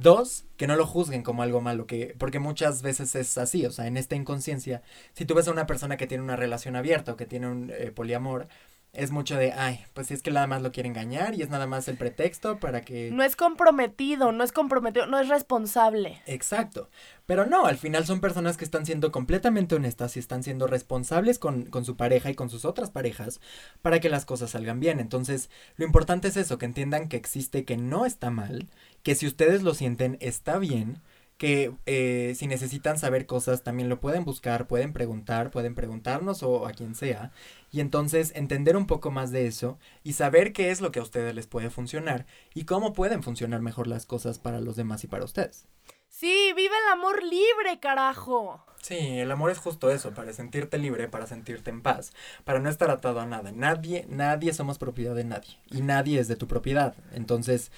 Dos, 0.00 0.46
que 0.56 0.66
no 0.66 0.76
lo 0.76 0.86
juzguen 0.86 1.22
como 1.22 1.42
algo 1.42 1.60
malo, 1.60 1.86
que, 1.86 2.14
porque 2.16 2.38
muchas 2.38 2.80
veces 2.80 3.14
es 3.14 3.36
así, 3.36 3.66
o 3.66 3.70
sea, 3.70 3.86
en 3.86 3.98
esta 3.98 4.16
inconsciencia, 4.16 4.82
si 5.12 5.26
tú 5.26 5.34
ves 5.34 5.46
a 5.46 5.50
una 5.50 5.66
persona 5.66 5.98
que 5.98 6.06
tiene 6.06 6.24
una 6.24 6.36
relación 6.36 6.74
abierta 6.74 7.12
o 7.12 7.16
que 7.16 7.26
tiene 7.26 7.48
un 7.48 7.70
eh, 7.70 7.92
poliamor, 7.94 8.48
es 8.92 9.12
mucho 9.12 9.36
de, 9.36 9.52
ay, 9.52 9.84
pues 9.94 10.08
si 10.08 10.14
es 10.14 10.22
que 10.22 10.32
nada 10.32 10.48
más 10.48 10.62
lo 10.62 10.72
quiere 10.72 10.88
engañar 10.88 11.34
y 11.34 11.42
es 11.42 11.48
nada 11.48 11.66
más 11.66 11.86
el 11.86 11.96
pretexto 11.96 12.58
para 12.58 12.82
que... 12.82 13.10
No 13.12 13.22
es 13.22 13.36
comprometido, 13.36 14.32
no 14.32 14.42
es 14.42 14.50
comprometido, 14.50 15.06
no 15.06 15.20
es 15.20 15.28
responsable. 15.28 16.20
Exacto. 16.26 16.90
Pero 17.26 17.46
no, 17.46 17.66
al 17.66 17.78
final 17.78 18.04
son 18.04 18.20
personas 18.20 18.56
que 18.56 18.64
están 18.64 18.84
siendo 18.84 19.12
completamente 19.12 19.76
honestas 19.76 20.16
y 20.16 20.18
están 20.18 20.42
siendo 20.42 20.66
responsables 20.66 21.38
con, 21.38 21.66
con 21.66 21.84
su 21.84 21.96
pareja 21.96 22.30
y 22.30 22.34
con 22.34 22.50
sus 22.50 22.64
otras 22.64 22.90
parejas 22.90 23.40
para 23.80 24.00
que 24.00 24.08
las 24.08 24.24
cosas 24.24 24.50
salgan 24.50 24.80
bien. 24.80 24.98
Entonces, 24.98 25.50
lo 25.76 25.84
importante 25.84 26.26
es 26.26 26.36
eso, 26.36 26.58
que 26.58 26.66
entiendan 26.66 27.08
que 27.08 27.16
existe, 27.16 27.64
que 27.64 27.76
no 27.76 28.06
está 28.06 28.30
mal, 28.30 28.68
que 29.04 29.14
si 29.14 29.26
ustedes 29.26 29.62
lo 29.62 29.74
sienten, 29.74 30.16
está 30.20 30.58
bien 30.58 31.00
que 31.40 31.72
eh, 31.86 32.34
si 32.36 32.46
necesitan 32.46 32.98
saber 32.98 33.24
cosas 33.24 33.62
también 33.62 33.88
lo 33.88 33.98
pueden 33.98 34.26
buscar, 34.26 34.66
pueden 34.66 34.92
preguntar, 34.92 35.50
pueden 35.50 35.74
preguntarnos 35.74 36.42
o 36.42 36.66
a 36.66 36.72
quien 36.72 36.94
sea. 36.94 37.32
Y 37.72 37.80
entonces 37.80 38.32
entender 38.34 38.76
un 38.76 38.86
poco 38.86 39.10
más 39.10 39.30
de 39.30 39.46
eso 39.46 39.78
y 40.04 40.12
saber 40.12 40.52
qué 40.52 40.70
es 40.70 40.82
lo 40.82 40.92
que 40.92 40.98
a 40.98 41.02
ustedes 41.02 41.34
les 41.34 41.46
puede 41.46 41.70
funcionar 41.70 42.26
y 42.52 42.64
cómo 42.64 42.92
pueden 42.92 43.22
funcionar 43.22 43.62
mejor 43.62 43.86
las 43.86 44.04
cosas 44.04 44.38
para 44.38 44.60
los 44.60 44.76
demás 44.76 45.02
y 45.04 45.06
para 45.06 45.24
ustedes. 45.24 45.66
Sí, 46.10 46.52
vive 46.54 46.74
el 46.86 46.92
amor 46.92 47.22
libre, 47.22 47.80
carajo. 47.80 48.62
Sí, 48.82 48.98
el 48.98 49.30
amor 49.30 49.50
es 49.50 49.58
justo 49.58 49.90
eso, 49.90 50.12
para 50.12 50.34
sentirte 50.34 50.76
libre, 50.76 51.08
para 51.08 51.26
sentirte 51.26 51.70
en 51.70 51.80
paz, 51.80 52.12
para 52.44 52.58
no 52.58 52.68
estar 52.68 52.90
atado 52.90 53.18
a 53.18 53.24
nada. 53.24 53.50
Nadie, 53.50 54.04
nadie 54.10 54.52
somos 54.52 54.76
propiedad 54.76 55.14
de 55.14 55.24
nadie 55.24 55.56
y 55.70 55.80
nadie 55.80 56.20
es 56.20 56.28
de 56.28 56.36
tu 56.36 56.46
propiedad. 56.46 56.94
Entonces, 57.14 57.72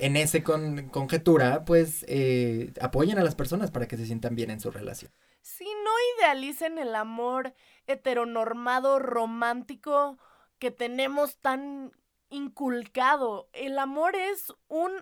en 0.00 0.16
ese 0.16 0.42
con, 0.42 0.88
conjetura, 0.88 1.64
pues 1.64 2.04
eh, 2.08 2.72
apoyen 2.80 3.18
a 3.18 3.24
las 3.24 3.34
personas 3.34 3.70
para 3.70 3.86
que 3.86 3.96
se 3.96 4.06
sientan 4.06 4.34
bien 4.34 4.50
en 4.50 4.60
su 4.60 4.70
relación. 4.70 5.12
Sí, 5.42 5.66
no 5.84 5.90
idealicen 6.18 6.78
el 6.78 6.94
amor 6.94 7.54
heteronormado, 7.86 8.98
romántico 8.98 10.18
que 10.58 10.70
tenemos 10.70 11.36
tan 11.38 11.92
inculcado. 12.30 13.48
El 13.52 13.78
amor 13.78 14.16
es 14.16 14.52
un 14.68 14.92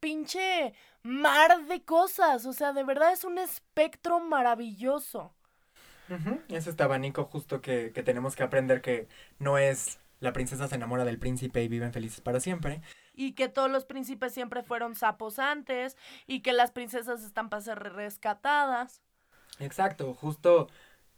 pinche 0.00 0.74
mar 1.02 1.66
de 1.66 1.82
cosas, 1.84 2.46
o 2.46 2.52
sea, 2.52 2.72
de 2.72 2.84
verdad 2.84 3.12
es 3.12 3.24
un 3.24 3.38
espectro 3.38 4.20
maravilloso. 4.20 5.32
Es 6.48 6.68
este 6.68 6.84
abanico 6.84 7.24
justo 7.24 7.60
que, 7.60 7.90
que 7.92 8.04
tenemos 8.04 8.36
que 8.36 8.44
aprender 8.44 8.80
que 8.80 9.08
no 9.40 9.58
es 9.58 9.98
la 10.20 10.32
princesa 10.32 10.68
se 10.68 10.74
enamora 10.74 11.04
del 11.04 11.18
príncipe 11.18 11.62
y 11.62 11.68
viven 11.68 11.92
felices 11.92 12.20
para 12.20 12.40
siempre, 12.40 12.80
y 13.16 13.32
que 13.32 13.48
todos 13.48 13.70
los 13.70 13.84
príncipes 13.84 14.32
siempre 14.32 14.62
fueron 14.62 14.94
sapos 14.94 15.40
antes 15.40 15.96
y 16.26 16.40
que 16.40 16.52
las 16.52 16.70
princesas 16.70 17.24
están 17.24 17.48
para 17.48 17.62
ser 17.62 17.78
rescatadas. 17.80 19.02
Exacto, 19.58 20.14
justo 20.14 20.68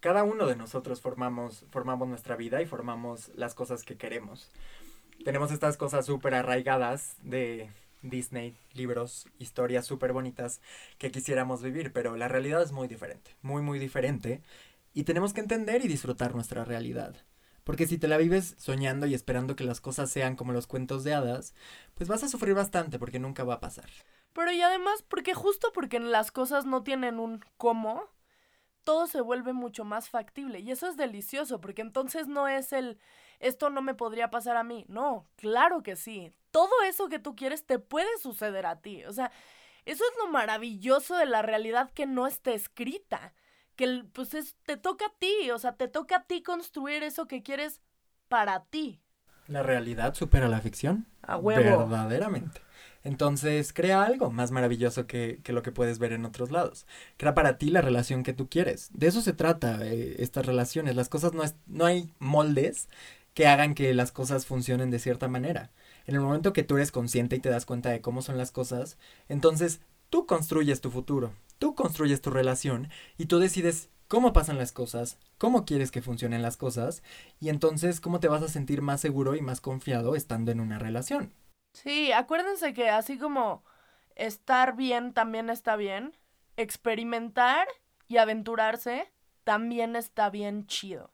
cada 0.01 0.23
uno 0.23 0.47
de 0.47 0.57
nosotros 0.57 1.01
formamos, 1.01 1.65
formamos 1.71 2.09
nuestra 2.09 2.37
vida 2.37 2.63
y 2.63 2.67
formamos 2.67 3.31
las 3.35 3.55
cosas 3.55 3.83
que 3.83 3.97
queremos. 3.97 4.51
Tenemos 5.25 5.51
estas 5.51 5.77
cosas 5.77 6.07
súper 6.07 6.35
arraigadas 6.35 7.17
de 7.23 7.71
Disney, 8.03 8.57
libros, 8.75 9.27
historias 9.39 9.87
súper 9.87 10.13
bonitas 10.13 10.61
que 10.99 11.11
quisiéramos 11.11 11.63
vivir, 11.63 11.93
pero 11.93 12.17
la 12.17 12.29
realidad 12.29 12.63
es 12.63 12.71
muy 12.71 12.87
diferente, 12.87 13.35
muy, 13.43 13.61
muy 13.61 13.81
diferente. 13.81 14.41
Y 14.95 15.03
tenemos 15.03 15.33
que 15.33 15.41
entender 15.41 15.85
y 15.85 15.89
disfrutar 15.89 16.35
nuestra 16.35 16.65
realidad. 16.65 17.17
Porque 17.69 17.87
si 17.87 17.99
te 17.99 18.09
la 18.09 18.17
vives 18.17 18.55
soñando 18.57 19.05
y 19.05 19.13
esperando 19.13 19.55
que 19.55 19.63
las 19.63 19.83
cosas 19.83 20.11
sean 20.11 20.37
como 20.37 20.55
los 20.55 20.67
cuentos 20.67 21.05
de 21.05 21.13
hadas, 21.13 21.55
pues 21.93 22.09
vas 22.09 22.23
a 22.23 22.29
sufrir 22.31 22.55
bastante 22.55 22.99
porque 22.99 23.19
nunca 23.19 23.45
va 23.45 23.57
a 23.57 23.61
pasar. 23.61 23.91
Pero 24.33 24.51
y 24.53 24.63
además, 24.63 25.05
porque 25.07 25.35
justo 25.35 25.71
porque 25.75 26.01
las 26.01 26.33
cosas 26.33 26.65
no 26.65 26.83
tienen 26.83 27.21
un 27.21 27.45
cómo, 27.59 28.09
todo 28.85 29.07
se 29.07 29.21
vuelve 29.21 29.53
mucho 29.53 29.85
más 29.85 30.09
factible. 30.09 30.61
Y 30.61 30.71
eso 30.71 30.89
es 30.89 30.97
delicioso, 30.97 31.61
porque 31.61 31.83
entonces 31.83 32.27
no 32.27 32.49
es 32.49 32.73
el, 32.73 32.99
esto 33.39 33.69
no 33.69 33.83
me 33.83 33.93
podría 33.93 34.31
pasar 34.31 34.57
a 34.57 34.65
mí. 34.65 34.87
No, 34.89 35.29
claro 35.37 35.83
que 35.83 35.95
sí. 35.95 36.33
Todo 36.51 36.73
eso 36.87 37.11
que 37.11 37.19
tú 37.19 37.37
quieres 37.37 37.67
te 37.67 37.79
puede 37.79 38.17
suceder 38.17 38.65
a 38.65 38.81
ti. 38.81 39.05
O 39.05 39.13
sea, 39.13 39.31
eso 39.85 40.05
es 40.11 40.19
lo 40.25 40.31
maravilloso 40.31 41.17
de 41.19 41.27
la 41.27 41.43
realidad 41.43 41.91
que 41.91 42.07
no 42.07 42.27
está 42.27 42.53
escrita. 42.53 43.35
Que 43.79 44.05
pues 44.13 44.35
es, 44.35 44.57
te 44.67 44.77
toca 44.77 45.07
a 45.07 45.15
ti, 45.19 45.51
o 45.53 45.59
sea, 45.59 45.73
te 45.77 45.87
toca 45.89 46.17
a 46.17 46.25
ti 46.25 46.43
construir 46.43 47.03
eso 47.03 47.27
que 47.27 47.43
quieres 47.43 47.81
para 48.29 48.65
ti. 48.65 49.01
¿La 49.47 49.63
realidad 49.63 50.15
supera 50.15 50.49
la 50.49 50.61
ficción? 50.61 51.07
A 51.23 51.37
huevo. 51.37 51.87
Verdaderamente. 51.87 52.61
Entonces, 53.05 53.73
crea 53.73 54.03
algo 54.03 54.31
más 54.31 54.51
maravilloso 54.51 55.07
que, 55.07 55.41
que, 55.45 55.53
lo 55.53 55.63
que 55.63 55.73
puedes 55.73 56.01
ver 56.01 56.13
en 56.13 56.25
otros 56.25 56.51
lados. 56.51 56.87
Crea 57.17 57.35
para 57.35 57.57
ti 57.57 57.71
la 57.71 57.81
relación 57.81 58.25
que 58.25 58.33
tú 58.33 58.49
quieres. 58.49 58.91
De 58.93 59.07
eso 59.07 59.23
se 59.23 59.33
trata 59.33 59.87
eh, 59.87 60.17
estas 60.19 60.45
relaciones. 60.45 60.97
Las 60.97 61.09
cosas 61.09 61.33
no, 61.33 61.45
es, 61.45 61.55
no 61.67 61.87
hay 61.87 62.13
moldes 62.19 62.89
que 63.35 63.47
hagan 63.47 63.75
que 63.75 63.95
las 63.95 64.11
cosas 64.11 64.47
funcionen 64.47 64.91
de 64.91 64.99
cierta 64.99 65.29
manera. 65.29 65.71
En 66.07 66.17
el 66.17 66.21
momento 66.21 66.53
que 66.53 66.65
tú 66.65 66.77
eres 66.77 66.91
consciente 66.91 67.37
y 67.37 67.41
te 67.41 67.51
das 67.51 67.67
cuenta 67.67 67.91
de 67.91 68.01
cómo 68.01 68.21
son 68.21 68.37
las 68.37 68.51
cosas, 68.51 68.99
entonces 69.29 69.81
tú 70.11 70.27
construyes 70.27 70.81
tu 70.81 70.91
futuro, 70.91 71.33
tú 71.59 71.75
construyes 71.75 72.21
tu 72.21 72.31
relación 72.31 72.89
y 73.17 73.27
tú 73.27 73.39
decides 73.39 73.91
cómo 74.09 74.33
pasan 74.33 74.59
las 74.59 74.73
cosas, 74.73 75.19
cómo 75.37 75.65
quieres 75.65 75.91
que 75.91 76.03
funcionen 76.03 76.43
las 76.43 76.57
cosas 76.57 77.03
y 77.41 77.51
entonces 77.51 78.01
cómo 78.01 78.21
te 78.21 78.29
vas 78.29 78.43
a 78.43 78.49
sentir 78.49 78.83
más 78.83 79.01
seguro 79.01 79.37
y 79.37 79.43
más 79.43 79.61
confiado 79.61 80.17
estando 80.17 80.51
en 80.51 80.61
una 80.61 80.79
relación. 80.79 81.33
Sí, 81.75 82.13
acuérdense 82.13 82.73
que 82.75 82.89
así 82.89 83.19
como 83.19 83.63
estar 84.17 84.75
bien 84.75 85.13
también 85.13 85.51
está 85.51 85.77
bien, 85.77 86.17
experimentar 86.57 87.69
y 88.09 88.17
aventurarse 88.17 89.13
también 89.45 89.95
está 89.97 90.31
bien 90.31 90.67
chido. 90.67 91.11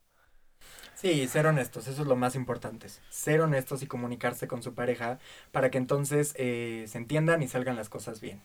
Sí, 0.94 1.26
ser 1.28 1.46
honestos, 1.46 1.88
eso 1.88 2.02
es 2.02 2.08
lo 2.08 2.16
más 2.16 2.34
importante. 2.34 2.88
Ser 3.10 3.40
honestos 3.40 3.82
y 3.82 3.86
comunicarse 3.86 4.48
con 4.48 4.62
su 4.62 4.74
pareja 4.74 5.18
para 5.52 5.70
que 5.70 5.78
entonces 5.78 6.34
eh, 6.36 6.84
se 6.88 6.98
entiendan 6.98 7.42
y 7.42 7.48
salgan 7.48 7.76
las 7.76 7.88
cosas 7.88 8.20
bien. 8.20 8.42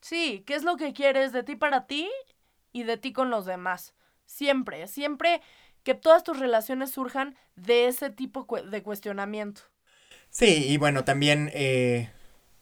Sí, 0.00 0.44
¿qué 0.46 0.54
es 0.54 0.62
lo 0.64 0.76
que 0.76 0.92
quieres 0.92 1.32
de 1.32 1.42
ti 1.42 1.56
para 1.56 1.86
ti 1.86 2.08
y 2.72 2.84
de 2.84 2.96
ti 2.96 3.12
con 3.12 3.30
los 3.30 3.46
demás? 3.46 3.94
Siempre, 4.26 4.86
siempre 4.88 5.40
que 5.82 5.94
todas 5.94 6.22
tus 6.24 6.38
relaciones 6.38 6.90
surjan 6.90 7.36
de 7.56 7.86
ese 7.88 8.10
tipo 8.10 8.46
de 8.70 8.82
cuestionamiento. 8.82 9.62
Sí, 10.30 10.66
y 10.68 10.76
bueno, 10.76 11.04
también 11.04 11.50
eh, 11.54 12.10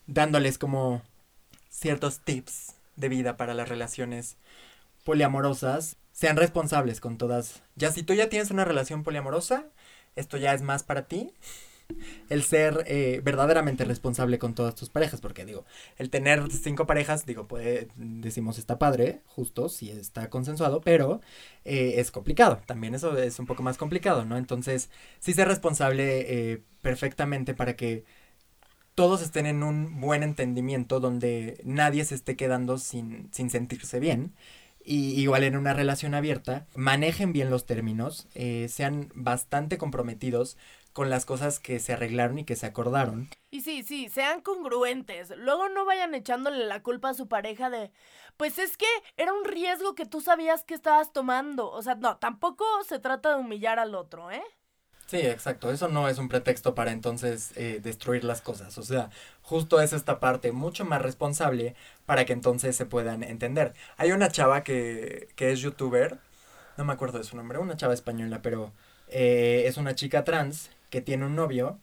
dándoles 0.07 0.59
como 0.59 1.03
ciertos 1.69 2.21
tips 2.21 2.75
de 2.97 3.09
vida 3.09 3.37
para 3.37 3.55
las 3.55 3.69
relaciones 3.69 4.37
poliamorosas 5.05 5.97
sean 6.13 6.37
responsables 6.37 7.01
con 7.01 7.19
todas. 7.19 7.63
Ya 7.77 7.93
si 7.93 8.03
tú 8.03 8.15
ya 8.15 8.29
tienes 8.29 8.51
una 8.51 8.65
relación 8.65 9.05
poliamorosa, 9.05 9.67
esto 10.17 10.37
ya 10.39 10.55
es 10.55 10.63
más 10.63 10.83
para 10.83 11.07
ti. 11.09 11.33
El 12.29 12.43
ser 12.43 12.85
eh, 12.87 13.21
verdaderamente 13.23 13.85
responsable 13.85 14.39
con 14.39 14.55
todas 14.55 14.75
tus 14.75 14.91
parejas, 14.91 15.21
porque 15.21 15.45
digo, 15.45 15.65
el 15.97 16.11
tener 16.11 16.51
cinco 16.51 16.87
parejas, 16.87 17.25
digo, 17.27 17.47
puede, 17.47 17.89
decimos, 17.97 18.59
está 18.59 18.79
padre, 18.79 19.21
justo, 19.27 19.69
si 19.69 19.91
está 19.91 20.29
consensuado, 20.29 20.81
pero 20.81 21.21
eh, 21.65 21.95
es 21.99 22.11
complicado, 22.11 22.61
también 22.67 22.95
eso 22.95 23.17
es 23.17 23.39
un 23.39 23.47
poco 23.47 23.63
más 23.63 23.79
complicado, 23.79 24.25
¿no? 24.25 24.37
Entonces, 24.37 24.91
sí 25.21 25.33
ser 25.33 25.49
responsable 25.49 26.53
eh, 26.53 26.63
perfectamente 26.83 27.55
para 27.55 27.77
que 27.77 28.05
todos 28.95 29.23
estén 29.23 29.47
en 29.47 29.63
un 29.63 30.01
buen 30.01 30.23
entendimiento 30.23 31.01
donde 31.01 31.61
nadie 31.65 32.05
se 32.05 32.15
esté 32.15 32.37
quedando 32.37 32.79
sin, 32.79 33.29
sin 33.33 33.51
sentirse 33.51 34.01
bien 34.01 34.35
y 34.85 35.21
igual 35.21 35.45
en 35.45 35.57
una 35.57 35.75
relación 35.75 36.15
abierta, 36.15 36.67
manejen 36.75 37.33
bien 37.33 37.51
los 37.51 37.67
términos, 37.67 38.29
sean 38.69 39.11
bastante 39.15 39.79
comprometidos 39.79 40.57
con 40.97 41.11
las 41.11 41.27
cosas 41.27 41.61
que 41.61 41.79
se 41.79 41.93
arreglaron 41.93 42.39
y 42.39 42.45
que 42.45 42.57
se 42.57 42.65
acordaron. 42.65 43.29
Y 43.51 43.61
sí, 43.61 43.83
sí, 43.83 44.09
sean 44.09 44.41
congruentes. 44.41 45.29
Luego 45.37 45.69
no 45.69 45.85
vayan 45.85 46.15
echándole 46.15 46.65
la 46.65 46.83
culpa 46.83 47.11
a 47.11 47.15
su 47.15 47.29
pareja 47.29 47.69
de, 47.69 47.93
pues 48.39 48.59
es 48.59 48.79
que 48.79 48.87
era 49.19 49.35
un 49.35 49.45
riesgo 49.45 49.95
que 49.95 50.07
tú 50.07 50.23
sabías 50.23 50.65
que 50.65 50.73
estabas 50.73 51.13
tomando. 51.13 51.71
O 51.71 51.83
sea, 51.83 51.97
no, 51.97 52.17
tampoco 52.17 52.65
se 52.89 52.99
trata 52.99 53.29
de 53.29 53.41
humillar 53.43 53.79
al 53.79 53.95
otro, 53.95 54.31
¿eh? 54.31 54.43
Sí, 55.05 55.19
exacto. 55.19 55.71
Eso 55.71 55.89
no 55.89 56.09
es 56.09 56.17
un 56.17 56.31
pretexto 56.31 56.75
para 56.75 56.93
entonces 56.93 57.53
eh, 57.57 57.79
destruir 57.83 58.25
las 58.25 58.41
cosas. 58.41 58.79
O 58.79 58.83
sea, 58.83 59.11
justo 59.43 59.83
es 59.83 59.93
esta 59.93 60.19
parte 60.19 60.51
mucho 60.51 60.87
más 60.87 61.03
responsable 61.03 61.75
para 62.07 62.25
que 62.25 62.33
entonces 62.33 62.75
se 62.75 62.87
puedan 62.87 63.23
entender. 63.23 63.75
Hay 63.99 64.13
una 64.13 64.31
chava 64.31 64.65
que, 64.65 65.29
que 65.37 65.53
es 65.53 65.61
youtuber, 65.61 66.21
no 66.79 66.87
me 66.87 66.95
acuerdo 66.95 67.19
de 67.19 67.25
su 67.25 67.37
nombre, 67.37 67.59
una 67.59 67.77
chava 67.77 67.93
española, 67.93 68.41
pero 68.41 68.73
eh, 69.09 69.65
es 69.67 69.77
una 69.77 69.95
chica 69.95 70.25
trans 70.25 70.71
que 70.91 71.01
tiene 71.01 71.27
un 71.27 71.37
novio 71.37 71.81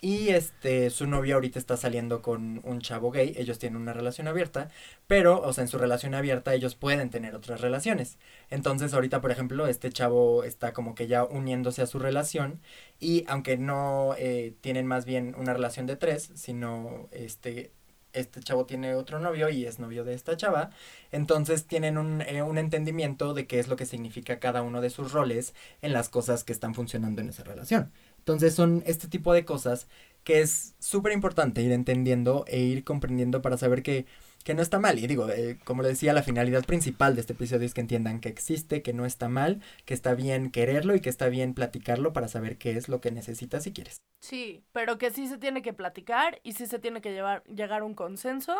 y 0.00 0.28
este, 0.28 0.90
su 0.90 1.06
novia 1.06 1.34
ahorita 1.36 1.58
está 1.58 1.76
saliendo 1.76 2.20
con 2.20 2.60
un 2.64 2.80
chavo 2.80 3.10
gay, 3.10 3.34
ellos 3.36 3.58
tienen 3.58 3.80
una 3.80 3.94
relación 3.94 4.28
abierta, 4.28 4.68
pero, 5.06 5.40
o 5.40 5.52
sea, 5.54 5.62
en 5.62 5.68
su 5.68 5.78
relación 5.78 6.14
abierta 6.14 6.54
ellos 6.54 6.74
pueden 6.74 7.08
tener 7.10 7.34
otras 7.34 7.62
relaciones. 7.62 8.18
Entonces 8.50 8.92
ahorita, 8.92 9.20
por 9.22 9.30
ejemplo, 9.30 9.66
este 9.66 9.90
chavo 9.90 10.44
está 10.44 10.72
como 10.74 10.94
que 10.94 11.06
ya 11.06 11.24
uniéndose 11.24 11.82
a 11.82 11.86
su 11.86 11.98
relación 11.98 12.60
y 13.00 13.24
aunque 13.26 13.56
no 13.56 14.14
eh, 14.18 14.54
tienen 14.60 14.86
más 14.86 15.06
bien 15.06 15.34
una 15.38 15.54
relación 15.54 15.86
de 15.86 15.96
tres, 15.96 16.30
sino 16.34 17.08
este, 17.10 17.72
este 18.12 18.40
chavo 18.40 18.66
tiene 18.66 18.94
otro 18.94 19.18
novio 19.18 19.48
y 19.48 19.64
es 19.64 19.78
novio 19.78 20.04
de 20.04 20.14
esta 20.14 20.36
chava, 20.36 20.70
entonces 21.10 21.66
tienen 21.66 21.96
un, 21.98 22.20
eh, 22.22 22.42
un, 22.42 22.58
entendimiento 22.58 23.34
de 23.34 23.46
qué 23.46 23.58
es 23.60 23.68
lo 23.68 23.76
que 23.76 23.86
significa 23.86 24.38
cada 24.40 24.62
uno 24.62 24.80
de 24.82 24.90
sus 24.90 25.12
roles 25.12 25.54
en 25.82 25.92
las 25.92 26.08
cosas 26.10 26.44
que 26.44 26.52
están 26.52 26.74
funcionando 26.74 27.22
en 27.22 27.30
esa 27.30 27.44
relación. 27.44 27.92
Entonces 28.26 28.56
son 28.56 28.82
este 28.86 29.06
tipo 29.06 29.32
de 29.32 29.44
cosas 29.44 29.86
que 30.24 30.40
es 30.40 30.74
súper 30.80 31.12
importante 31.12 31.62
ir 31.62 31.70
entendiendo 31.70 32.44
e 32.48 32.58
ir 32.58 32.82
comprendiendo 32.82 33.40
para 33.40 33.56
saber 33.56 33.84
que, 33.84 34.04
que 34.42 34.52
no 34.52 34.62
está 34.62 34.80
mal. 34.80 34.98
Y 34.98 35.06
digo, 35.06 35.30
eh, 35.30 35.60
como 35.64 35.82
le 35.82 35.90
decía, 35.90 36.12
la 36.12 36.24
finalidad 36.24 36.64
principal 36.64 37.14
de 37.14 37.20
este 37.20 37.34
episodio 37.34 37.64
es 37.64 37.72
que 37.72 37.82
entiendan 37.82 38.18
que 38.18 38.28
existe, 38.28 38.82
que 38.82 38.92
no 38.92 39.06
está 39.06 39.28
mal, 39.28 39.62
que 39.84 39.94
está 39.94 40.14
bien 40.14 40.50
quererlo 40.50 40.96
y 40.96 41.00
que 41.00 41.08
está 41.08 41.28
bien 41.28 41.54
platicarlo 41.54 42.12
para 42.12 42.26
saber 42.26 42.58
qué 42.58 42.72
es 42.72 42.88
lo 42.88 43.00
que 43.00 43.12
necesitas 43.12 43.64
y 43.68 43.72
quieres. 43.72 43.98
Sí, 44.20 44.64
pero 44.72 44.98
que 44.98 45.12
sí 45.12 45.28
se 45.28 45.38
tiene 45.38 45.62
que 45.62 45.72
platicar 45.72 46.40
y 46.42 46.54
sí 46.54 46.66
se 46.66 46.80
tiene 46.80 47.00
que 47.00 47.12
llevar, 47.12 47.44
llegar 47.44 47.82
a 47.82 47.84
un 47.84 47.94
consenso. 47.94 48.56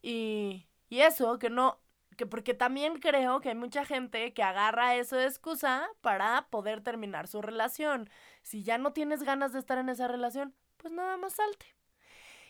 Y, 0.00 0.64
y 0.88 1.00
eso, 1.00 1.38
que 1.38 1.50
no, 1.50 1.78
que 2.18 2.26
porque 2.26 2.52
también 2.52 2.98
creo 2.98 3.40
que 3.40 3.50
hay 3.50 3.54
mucha 3.54 3.84
gente 3.84 4.34
que 4.34 4.42
agarra 4.42 4.96
eso 4.96 5.16
de 5.16 5.24
excusa 5.24 5.88
para 6.02 6.48
poder 6.50 6.82
terminar 6.82 7.28
su 7.28 7.40
relación. 7.40 8.10
Si 8.42 8.64
ya 8.64 8.76
no 8.76 8.92
tienes 8.92 9.22
ganas 9.22 9.52
de 9.52 9.60
estar 9.60 9.78
en 9.78 9.88
esa 9.88 10.08
relación, 10.08 10.52
pues 10.76 10.92
nada 10.92 11.16
más 11.16 11.34
salte. 11.34 11.66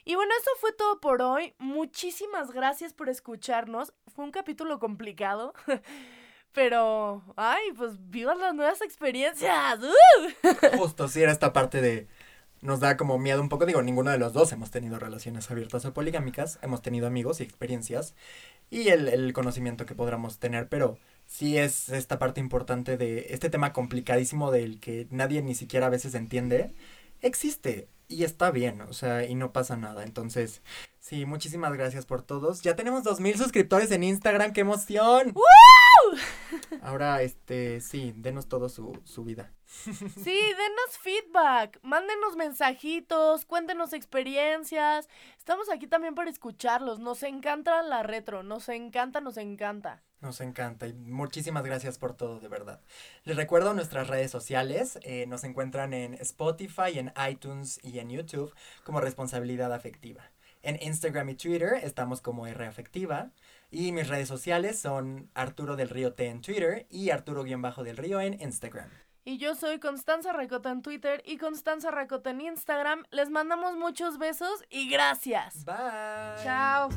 Y 0.04 0.14
bueno, 0.14 0.32
eso 0.40 0.50
fue 0.58 0.72
todo 0.72 1.00
por 1.00 1.20
hoy. 1.20 1.54
Muchísimas 1.58 2.50
gracias 2.50 2.94
por 2.94 3.10
escucharnos. 3.10 3.92
Fue 4.06 4.24
un 4.24 4.30
capítulo 4.30 4.78
complicado. 4.78 5.52
Pero, 6.52 7.22
ay, 7.36 7.70
pues 7.76 7.92
vivas 8.08 8.38
las 8.38 8.54
nuevas 8.54 8.80
experiencias. 8.80 9.78
Justo, 10.78 11.08
sí, 11.08 11.22
era 11.22 11.30
esta 11.30 11.52
parte 11.52 11.82
de 11.82 12.08
nos 12.60 12.80
da 12.80 12.96
como 12.96 13.18
miedo 13.18 13.40
un 13.40 13.48
poco. 13.48 13.66
Digo, 13.66 13.82
ninguno 13.82 14.10
de 14.10 14.18
los 14.18 14.32
dos 14.32 14.52
hemos 14.52 14.70
tenido 14.70 14.98
relaciones 14.98 15.50
abiertas 15.50 15.84
o 15.84 15.94
poligámicas, 15.94 16.58
hemos 16.62 16.82
tenido 16.82 17.06
amigos 17.06 17.40
y 17.40 17.44
experiencias 17.44 18.14
y 18.70 18.88
el, 18.88 19.08
el 19.08 19.32
conocimiento 19.32 19.86
que 19.86 19.94
podamos 19.94 20.38
tener, 20.38 20.68
pero 20.68 20.98
sí 21.26 21.58
es 21.58 21.88
esta 21.88 22.18
parte 22.18 22.40
importante 22.40 22.96
de 22.96 23.26
este 23.30 23.50
tema 23.50 23.72
complicadísimo 23.72 24.50
del 24.50 24.80
que 24.80 25.06
nadie 25.10 25.42
ni 25.42 25.54
siquiera 25.54 25.86
a 25.86 25.90
veces 25.90 26.14
entiende, 26.14 26.72
existe 27.20 27.88
y 28.08 28.24
está 28.24 28.50
bien, 28.50 28.80
o 28.80 28.92
sea, 28.92 29.24
y 29.24 29.34
no 29.34 29.52
pasa 29.52 29.76
nada. 29.76 30.02
Entonces, 30.02 30.62
sí, 30.98 31.26
muchísimas 31.26 31.72
gracias 31.74 32.06
por 32.06 32.22
todos. 32.22 32.62
Ya 32.62 32.74
tenemos 32.74 33.04
dos 33.04 33.20
mil 33.20 33.36
suscriptores 33.36 33.90
en 33.90 34.02
Instagram, 34.02 34.52
qué 34.52 34.62
emoción. 34.62 35.34
Ahora, 36.82 37.22
este, 37.22 37.80
sí, 37.80 38.12
denos 38.16 38.48
todo 38.48 38.68
su, 38.68 38.98
su 39.04 39.24
vida. 39.24 39.52
Sí, 39.68 39.94
denos 40.24 40.98
feedback, 41.00 41.78
mándenos 41.82 42.36
mensajitos, 42.36 43.44
cuéntenos 43.44 43.92
experiencias. 43.92 45.08
Estamos 45.36 45.70
aquí 45.70 45.86
también 45.86 46.14
para 46.14 46.30
escucharlos. 46.30 46.98
Nos 47.00 47.22
encanta 47.22 47.82
la 47.82 48.02
retro, 48.02 48.42
nos 48.42 48.68
encanta, 48.70 49.20
nos 49.20 49.36
encanta. 49.36 50.02
Nos 50.20 50.40
encanta 50.40 50.88
y 50.88 50.94
muchísimas 50.94 51.64
gracias 51.64 51.98
por 51.98 52.16
todo, 52.16 52.40
de 52.40 52.48
verdad. 52.48 52.80
Les 53.24 53.36
recuerdo 53.36 53.74
nuestras 53.74 54.08
redes 54.08 54.30
sociales. 54.30 54.98
Eh, 55.02 55.26
nos 55.26 55.44
encuentran 55.44 55.92
en 55.92 56.14
Spotify, 56.14 56.98
en 56.98 57.12
iTunes 57.30 57.78
y 57.84 57.98
en 57.98 58.10
YouTube 58.10 58.52
como 58.84 59.00
Responsabilidad 59.00 59.72
Afectiva. 59.72 60.32
En 60.62 60.76
Instagram 60.82 61.28
y 61.28 61.34
Twitter 61.36 61.74
estamos 61.82 62.20
como 62.20 62.46
R 62.46 62.66
Afectiva. 62.66 63.30
Y 63.70 63.92
mis 63.92 64.08
redes 64.08 64.28
sociales 64.28 64.78
son 64.78 65.30
Arturo 65.34 65.76
del 65.76 65.90
Río 65.90 66.14
T 66.14 66.26
en 66.26 66.40
Twitter 66.40 66.86
y 66.90 67.10
Arturo-del 67.10 67.96
Río 67.96 68.20
en 68.20 68.40
Instagram. 68.40 68.88
Y 69.24 69.36
yo 69.36 69.54
soy 69.54 69.78
Constanza 69.78 70.32
Racota 70.32 70.70
en 70.70 70.80
Twitter 70.80 71.22
y 71.26 71.36
Constanza 71.36 71.90
Racota 71.90 72.30
en 72.30 72.40
Instagram. 72.40 73.04
Les 73.10 73.28
mandamos 73.28 73.76
muchos 73.76 74.16
besos 74.16 74.64
y 74.70 74.88
gracias. 74.88 75.66
Bye. 75.66 76.42
Chao. 76.42 76.88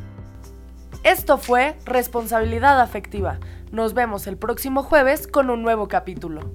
Esto 1.04 1.38
fue 1.38 1.76
Responsabilidad 1.84 2.80
Afectiva. 2.80 3.40
Nos 3.72 3.94
vemos 3.94 4.28
el 4.28 4.38
próximo 4.38 4.84
jueves 4.84 5.28
con 5.28 5.50
un 5.50 5.62
nuevo 5.62 5.90
capítulo. 5.90 6.54